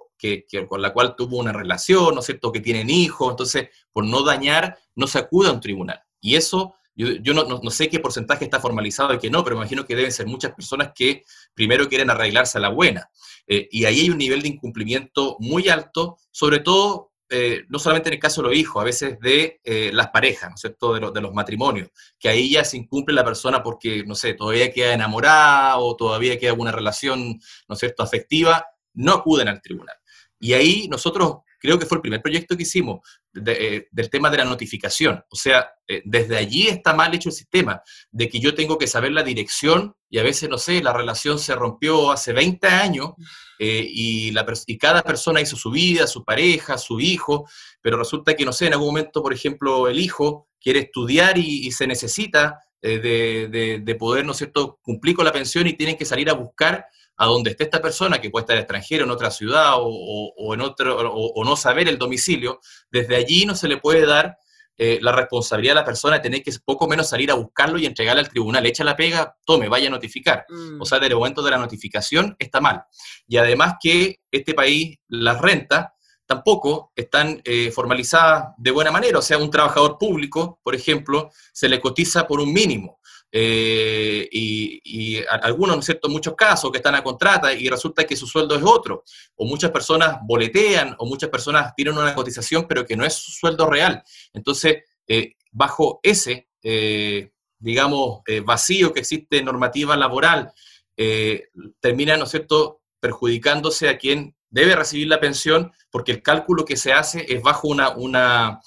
con 0.68 0.82
la 0.82 0.92
cual 0.92 1.14
tuvo 1.16 1.38
una 1.38 1.52
relación, 1.52 2.14
¿no 2.14 2.20
es 2.20 2.26
cierto? 2.26 2.50
Que 2.50 2.60
tienen 2.60 2.90
hijos, 2.90 3.30
entonces 3.30 3.68
por 3.92 4.04
no 4.04 4.22
dañar 4.22 4.76
no 4.96 5.06
se 5.06 5.18
acude 5.18 5.48
a 5.48 5.52
un 5.52 5.60
tribunal. 5.60 6.02
Y 6.20 6.36
eso 6.36 6.74
yo, 7.22 7.34
no, 7.34 7.70
sé 7.70 7.88
qué 7.88 8.00
porcentaje 8.00 8.44
está 8.44 8.60
formalizado 8.60 9.14
y 9.14 9.18
qué 9.18 9.30
no, 9.30 9.42
pero 9.44 9.56
me 9.56 9.62
imagino 9.62 9.84
que 9.84 9.96
deben 9.96 10.12
ser 10.12 10.26
muchas 10.26 10.52
personas 10.52 10.92
que 10.94 11.24
primero 11.54 11.88
quieren 11.88 12.10
arreglarse 12.10 12.58
a 12.58 12.60
la 12.60 12.68
buena. 12.68 13.08
Eh, 13.46 13.68
y 13.70 13.84
ahí 13.84 14.00
hay 14.00 14.10
un 14.10 14.18
nivel 14.18 14.42
de 14.42 14.48
incumplimiento 14.48 15.36
muy 15.40 15.68
alto, 15.68 16.18
sobre 16.30 16.60
todo, 16.60 17.12
eh, 17.28 17.64
no 17.68 17.78
solamente 17.78 18.08
en 18.08 18.14
el 18.14 18.20
caso 18.20 18.42
de 18.42 18.48
los 18.48 18.56
hijos, 18.56 18.80
a 18.80 18.84
veces 18.84 19.18
de 19.20 19.60
eh, 19.62 19.90
las 19.92 20.08
parejas, 20.08 20.50
¿no 20.50 20.54
es 20.56 20.60
cierto?, 20.60 20.94
de, 20.94 21.10
de, 21.12 21.20
los 21.20 21.32
matrimonios, 21.32 21.88
que 22.18 22.28
ahí 22.28 22.50
ya 22.50 22.64
se 22.64 22.76
incumple 22.76 23.14
la 23.14 23.24
persona 23.24 23.62
porque, 23.62 24.02
no 24.04 24.14
sé, 24.14 24.34
todavía 24.34 24.72
queda 24.72 24.92
enamorada 24.92 25.78
o 25.78 25.96
todavía 25.96 26.38
queda 26.38 26.50
alguna 26.50 26.72
relación, 26.72 27.40
¿no 27.68 27.74
es 27.74 27.78
cierto?, 27.78 28.02
afectiva, 28.02 28.66
no 28.94 29.12
acuden 29.12 29.48
al 29.48 29.62
tribunal. 29.62 29.96
Y 30.40 30.54
ahí 30.54 30.88
nosotros 30.88 31.38
creo 31.60 31.78
que 31.78 31.86
fue 31.86 31.96
el 31.96 32.02
primer 32.02 32.22
proyecto 32.22 32.56
que 32.56 32.62
hicimos 32.62 33.00
eh, 33.46 33.86
del 33.92 34.10
tema 34.10 34.30
de 34.30 34.38
la 34.38 34.44
notificación. 34.44 35.22
O 35.28 35.36
sea, 35.36 35.70
eh, 35.86 36.02
desde 36.04 36.36
allí 36.36 36.66
está 36.66 36.94
mal 36.94 37.14
hecho 37.14 37.28
el 37.28 37.34
sistema, 37.34 37.82
de 38.10 38.28
que 38.28 38.40
yo 38.40 38.54
tengo 38.54 38.78
que 38.78 38.86
saber 38.86 39.12
la 39.12 39.22
dirección 39.22 39.94
y 40.08 40.18
a 40.18 40.22
veces, 40.22 40.48
no 40.48 40.58
sé, 40.58 40.82
la 40.82 40.92
relación 40.92 41.38
se 41.38 41.54
rompió 41.54 42.10
hace 42.10 42.32
20 42.32 42.66
años 42.66 43.10
eh, 43.58 43.86
y, 43.88 44.30
la, 44.32 44.46
cada 44.80 45.02
persona 45.02 45.40
hizo 45.40 45.56
su 45.56 45.70
vida, 45.70 46.06
su 46.06 46.24
pareja, 46.24 46.78
su 46.78 46.98
hijo, 46.98 47.48
pero 47.82 47.98
resulta 47.98 48.34
que, 48.34 48.44
no 48.44 48.52
sé, 48.52 48.66
en 48.66 48.72
algún 48.72 48.88
momento, 48.88 49.22
por 49.22 49.34
ejemplo, 49.34 49.86
el 49.86 50.00
hijo 50.00 50.48
quiere 50.60 50.80
estudiar 50.80 51.38
y, 51.38 51.70
se 51.72 51.86
necesita 51.86 52.58
de, 52.82 53.96
poder, 53.98 54.24
¿no 54.24 54.32
es 54.32 54.38
cierto?, 54.38 54.78
cumplir 54.82 55.14
con 55.14 55.26
la 55.26 55.32
pensión 55.32 55.66
y 55.66 55.74
tienen 55.74 55.96
que 55.96 56.06
salir 56.06 56.30
a 56.30 56.34
buscar 56.34 56.86
a 57.20 57.26
donde 57.26 57.50
esté 57.50 57.64
esta 57.64 57.82
persona, 57.82 58.18
que 58.18 58.30
puede 58.30 58.44
estar 58.44 58.56
extranjero, 58.56 59.04
en 59.04 59.10
otra 59.10 59.30
ciudad 59.30 59.74
o, 59.76 60.54
en 60.54 60.62
otro, 60.62 61.12
o, 61.12 61.44
no 61.44 61.54
saber 61.54 61.86
el 61.86 61.98
domicilio, 61.98 62.60
desde 62.90 63.14
allí 63.14 63.44
no 63.44 63.54
se 63.54 63.68
le 63.68 63.76
puede 63.76 64.06
dar 64.06 64.38
eh, 64.78 64.98
la 65.02 65.12
responsabilidad 65.12 65.76
a 65.76 65.80
la 65.82 65.84
persona 65.84 66.16
de 66.16 66.22
tener 66.22 66.42
que 66.42 66.50
poco 66.64 66.88
menos 66.88 67.10
salir 67.10 67.30
a 67.30 67.34
buscarlo 67.34 67.78
y 67.78 67.84
entregarle 67.84 68.22
al 68.22 68.30
tribunal. 68.30 68.64
Echa 68.64 68.84
la 68.84 68.96
pega, 68.96 69.36
tome, 69.44 69.68
vaya 69.68 69.88
a 69.88 69.90
notificar. 69.90 70.46
Mm. 70.48 70.80
O 70.80 70.86
sea, 70.86 70.98
desde 70.98 71.12
el 71.12 71.18
momento 71.18 71.42
de 71.42 71.50
la 71.50 71.58
notificación 71.58 72.34
está 72.38 72.58
mal. 72.58 72.84
Y 73.28 73.36
además 73.36 73.74
que 73.82 74.20
este 74.30 74.54
país, 74.54 74.96
las 75.08 75.42
rentas, 75.42 75.88
tampoco 76.24 76.92
están 76.94 77.42
eh, 77.44 77.70
formalizadas 77.70 78.54
de 78.56 78.70
buena 78.70 78.92
manera. 78.92 79.18
O 79.18 79.22
sea, 79.22 79.36
un 79.36 79.50
trabajador 79.50 79.98
público, 79.98 80.58
por 80.62 80.74
ejemplo, 80.74 81.30
se 81.52 81.68
le 81.68 81.80
cotiza 81.80 82.26
por 82.26 82.40
un 82.40 82.50
mínimo. 82.50 82.99
Eh, 83.32 84.28
y, 84.32 85.22
algunos, 85.42 85.76
¿no 85.76 85.80
es 85.80 85.86
cierto?, 85.86 86.08
muchos 86.08 86.34
casos 86.34 86.70
que 86.70 86.78
están 86.78 86.94
a 86.94 87.04
contrata 87.04 87.52
y 87.52 87.68
resulta 87.68 88.04
que 88.04 88.16
su 88.16 88.26
sueldo 88.26 88.56
es 88.56 88.62
otro, 88.64 89.04
o 89.36 89.44
muchas 89.44 89.70
personas 89.70 90.18
boletean, 90.22 90.96
o 90.98 91.06
muchas 91.06 91.30
personas 91.30 91.72
tienen 91.76 91.96
una 91.96 92.14
cotización, 92.14 92.66
pero 92.66 92.84
que 92.84 92.96
no 92.96 93.04
es 93.04 93.14
su 93.14 93.30
sueldo 93.30 93.66
real. 93.66 94.02
Entonces, 94.32 94.84
eh, 95.06 95.34
bajo 95.52 96.00
ese, 96.02 96.48
eh, 96.62 97.30
digamos, 97.58 98.22
vacío 98.44 98.92
que 98.92 99.00
existe 99.00 99.38
en 99.38 99.44
normativa 99.44 99.96
laboral, 99.96 100.52
termina, 101.80 102.16
¿no 102.16 102.24
es 102.24 102.30
cierto?, 102.30 102.80
perjudicándose 103.00 103.88
a 103.88 103.98
quien 103.98 104.34
debe 104.50 104.76
recibir 104.76 105.08
la 105.08 105.20
pensión, 105.20 105.72
porque 105.90 106.12
el 106.12 106.22
cálculo 106.22 106.64
que 106.64 106.76
se 106.76 106.92
hace 106.92 107.26
es 107.28 107.42
bajo 107.42 107.68
una, 107.68 107.90
una 107.90 108.60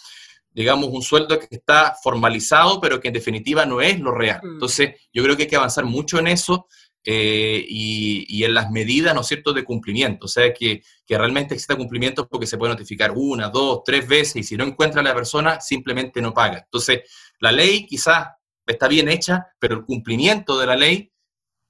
digamos, 0.54 0.90
un 0.90 1.02
sueldo 1.02 1.40
que 1.40 1.48
está 1.50 1.96
formalizado, 2.02 2.80
pero 2.80 3.00
que 3.00 3.10
en 3.10 3.14
definitiva 3.14 3.66
no 3.66 3.82
es 3.82 4.00
lo 4.00 4.12
real. 4.12 4.42
Mm. 4.44 4.54
Entonces, 4.54 5.02
yo 5.12 5.24
creo 5.24 5.36
que 5.36 5.44
hay 5.44 5.50
que 5.50 5.56
avanzar 5.56 5.86
mucho 5.86 6.20
en 6.20 6.28
eso 6.28 6.68
eh, 7.06 7.66
y, 7.68 8.44
en 8.44 8.54
las 8.54 8.72
medidas, 8.72 9.14
¿no 9.14 9.22
es 9.22 9.28
cierto?, 9.28 9.52
de 9.52 9.64
cumplimiento. 9.64 10.26
O 10.26 10.30
sea, 10.30 10.54
que, 10.54 10.82
que, 11.06 11.18
realmente 11.18 11.54
exista 11.54 11.76
cumplimiento 11.76 12.28
porque 12.28 12.48
se 12.48 12.58
puede 12.58 12.74
notificar 12.74 13.12
una, 13.16 13.50
dos, 13.50 13.82
tres 13.84 14.08
veces 14.08 14.38
y 14.38 14.44
si 14.44 14.56
no 14.56 14.64
encuentra 14.64 15.02
a 15.02 15.04
la 15.04 15.14
persona, 15.14 15.60
simplemente 15.60 16.22
no 16.22 16.34
paga. 16.34 16.60
Entonces, 16.60 17.02
la 17.40 17.52
ley 17.52 17.86
quizás 17.86 18.28
está 18.66 18.88
bien 18.88 19.10
hecha, 19.10 19.48
pero 19.60 19.76
el 19.76 19.84
cumplimiento 19.84 20.58
de 20.58 20.66
la 20.66 20.76
ley 20.76 21.13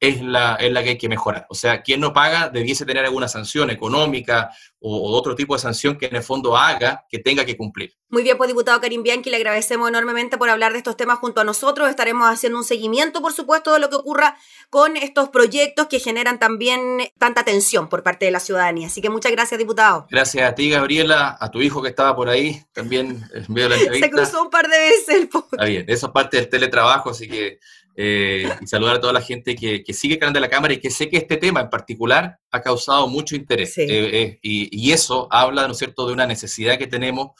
es 0.03 0.21
la, 0.21 0.55
es 0.55 0.69
la 0.69 0.83
que 0.83 0.89
hay 0.89 0.97
que 0.97 1.07
mejorar. 1.07 1.45
O 1.49 1.55
sea, 1.55 1.81
quien 1.81 2.01
no 2.01 2.11
paga 2.11 2.49
debiese 2.49 2.85
tener 2.85 3.05
alguna 3.05 3.29
sanción 3.29 3.69
económica 3.69 4.49
o, 4.79 5.17
otro 5.17 5.33
tipo 5.33 5.53
de 5.53 5.61
sanción 5.61 5.97
que 5.97 6.07
en 6.07 6.17
el 6.17 6.23
fondo 6.23 6.57
haga 6.57 7.05
que 7.09 7.19
tenga 7.19 7.45
que 7.45 7.55
cumplir. 7.55 7.93
Muy 8.09 8.21
bien, 8.21 8.37
pues 8.37 8.49
diputado 8.49 8.81
Karim 8.81 9.01
Bianchi, 9.01 9.29
le 9.29 9.37
agradecemos 9.37 9.87
enormemente 9.87 10.37
por 10.37 10.49
hablar 10.49 10.73
de 10.73 10.79
estos 10.79 10.97
temas 10.97 11.19
junto 11.19 11.39
a 11.39 11.45
nosotros. 11.45 11.89
Estaremos 11.89 12.29
haciendo 12.29 12.59
un 12.59 12.65
seguimiento, 12.65 13.21
por 13.21 13.31
supuesto, 13.31 13.71
de 13.73 13.79
lo 13.79 13.89
que 13.89 13.95
ocurra 13.95 14.37
con 14.69 14.97
estos 14.97 15.29
proyectos 15.29 15.87
que 15.87 15.99
generan 15.99 16.37
también 16.37 17.09
tanta 17.17 17.45
tensión 17.45 17.87
por 17.87 18.03
parte 18.03 18.25
de 18.25 18.31
la 18.31 18.41
ciudadanía. 18.41 18.87
Así 18.87 19.01
que 19.01 19.09
muchas 19.09 19.31
gracias, 19.31 19.57
diputado. 19.57 20.05
Gracias 20.11 20.51
a 20.51 20.53
ti, 20.53 20.69
Gabriela, 20.69 21.37
a 21.39 21.49
tu 21.49 21.61
hijo 21.61 21.81
que 21.81 21.87
estaba 21.87 22.13
por 22.13 22.27
ahí 22.27 22.61
también 22.73 23.23
en 23.33 23.45
medio 23.47 23.69
de 23.69 23.69
la 23.69 23.75
entrevista. 23.81 24.07
Se 24.07 24.11
cruzó 24.11 24.43
un 24.43 24.49
par 24.49 24.67
de 24.67 24.77
veces 24.77 25.15
el 25.15 25.29
Está 25.53 25.65
bien, 25.65 25.85
eso 25.87 26.07
es 26.07 26.11
parte 26.11 26.37
del 26.37 26.49
teletrabajo, 26.49 27.11
así 27.11 27.29
que 27.29 27.59
eh, 27.95 28.49
y 28.59 28.67
saludar 28.67 28.95
a 28.95 28.99
toda 28.99 29.13
la 29.13 29.21
gente 29.21 29.55
que, 29.55 29.83
sigue 29.93 30.15
el 30.15 30.19
canal 30.19 30.33
de 30.33 30.39
la 30.39 30.49
Cámara 30.49 30.73
y 30.73 30.79
que 30.79 30.89
sé 30.89 31.09
que 31.09 31.17
este 31.17 31.37
tema 31.37 31.61
en 31.61 31.69
particular 31.69 32.39
ha 32.51 32.61
causado 32.61 33.07
mucho 33.07 33.35
interés. 33.35 33.77
Eh, 33.77 33.87
eh, 33.87 34.39
y, 34.41 34.91
eso 34.91 35.27
habla, 35.31 35.65
¿no 35.67 35.73
es 35.73 35.77
cierto?, 35.77 36.07
de 36.07 36.13
una 36.13 36.25
necesidad 36.25 36.77
que 36.77 36.87
tenemos, 36.87 37.31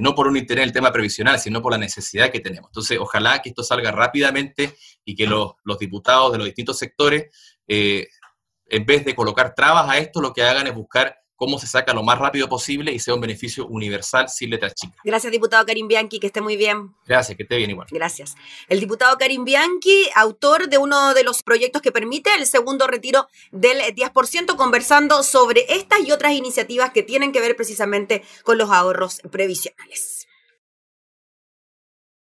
no 0.00 0.14
por 0.14 0.28
un 0.28 0.36
interés 0.36 0.62
en 0.62 0.68
el 0.68 0.72
tema 0.72 0.92
previsional, 0.92 1.38
sino 1.38 1.62
por 1.62 1.72
la 1.72 1.78
necesidad 1.78 2.30
que 2.30 2.40
tenemos. 2.40 2.70
Entonces, 2.70 2.98
ojalá 2.98 3.40
que 3.40 3.50
esto 3.50 3.62
salga 3.62 3.90
rápidamente 3.90 4.74
y 5.04 5.14
que 5.14 5.26
los, 5.26 5.52
los 5.64 5.78
diputados 5.78 6.32
de 6.32 6.38
los 6.38 6.46
distintos 6.46 6.78
sectores, 6.78 7.26
en 7.66 8.86
vez 8.86 9.04
de 9.04 9.14
colocar 9.14 9.54
trabas 9.54 9.88
a 9.88 9.98
esto, 9.98 10.20
lo 10.20 10.32
que 10.32 10.42
hagan 10.42 10.66
es 10.66 10.74
buscar 10.74 11.21
cómo 11.42 11.58
se 11.58 11.66
saca 11.66 11.92
lo 11.92 12.04
más 12.04 12.20
rápido 12.20 12.48
posible 12.48 12.92
y 12.92 13.00
sea 13.00 13.14
un 13.14 13.20
beneficio 13.20 13.66
universal 13.66 14.28
sin 14.28 14.48
letras 14.48 14.76
chicas. 14.76 14.96
Gracias, 15.02 15.32
diputado 15.32 15.66
Karim 15.66 15.88
Bianchi, 15.88 16.20
que 16.20 16.28
esté 16.28 16.40
muy 16.40 16.56
bien. 16.56 16.94
Gracias, 17.04 17.36
que 17.36 17.42
esté 17.42 17.56
bien 17.56 17.68
igual. 17.68 17.88
Gracias. 17.90 18.36
El 18.68 18.78
diputado 18.78 19.18
Karim 19.18 19.44
Bianchi, 19.44 20.08
autor 20.14 20.68
de 20.68 20.78
uno 20.78 21.14
de 21.14 21.24
los 21.24 21.42
proyectos 21.42 21.82
que 21.82 21.90
permite 21.90 22.30
el 22.38 22.46
segundo 22.46 22.86
retiro 22.86 23.26
del 23.50 23.78
10%, 23.78 24.54
conversando 24.54 25.24
sobre 25.24 25.66
estas 25.68 26.06
y 26.06 26.12
otras 26.12 26.30
iniciativas 26.30 26.92
que 26.92 27.02
tienen 27.02 27.32
que 27.32 27.40
ver 27.40 27.56
precisamente 27.56 28.22
con 28.44 28.56
los 28.56 28.70
ahorros 28.70 29.20
previsionales. 29.28 30.28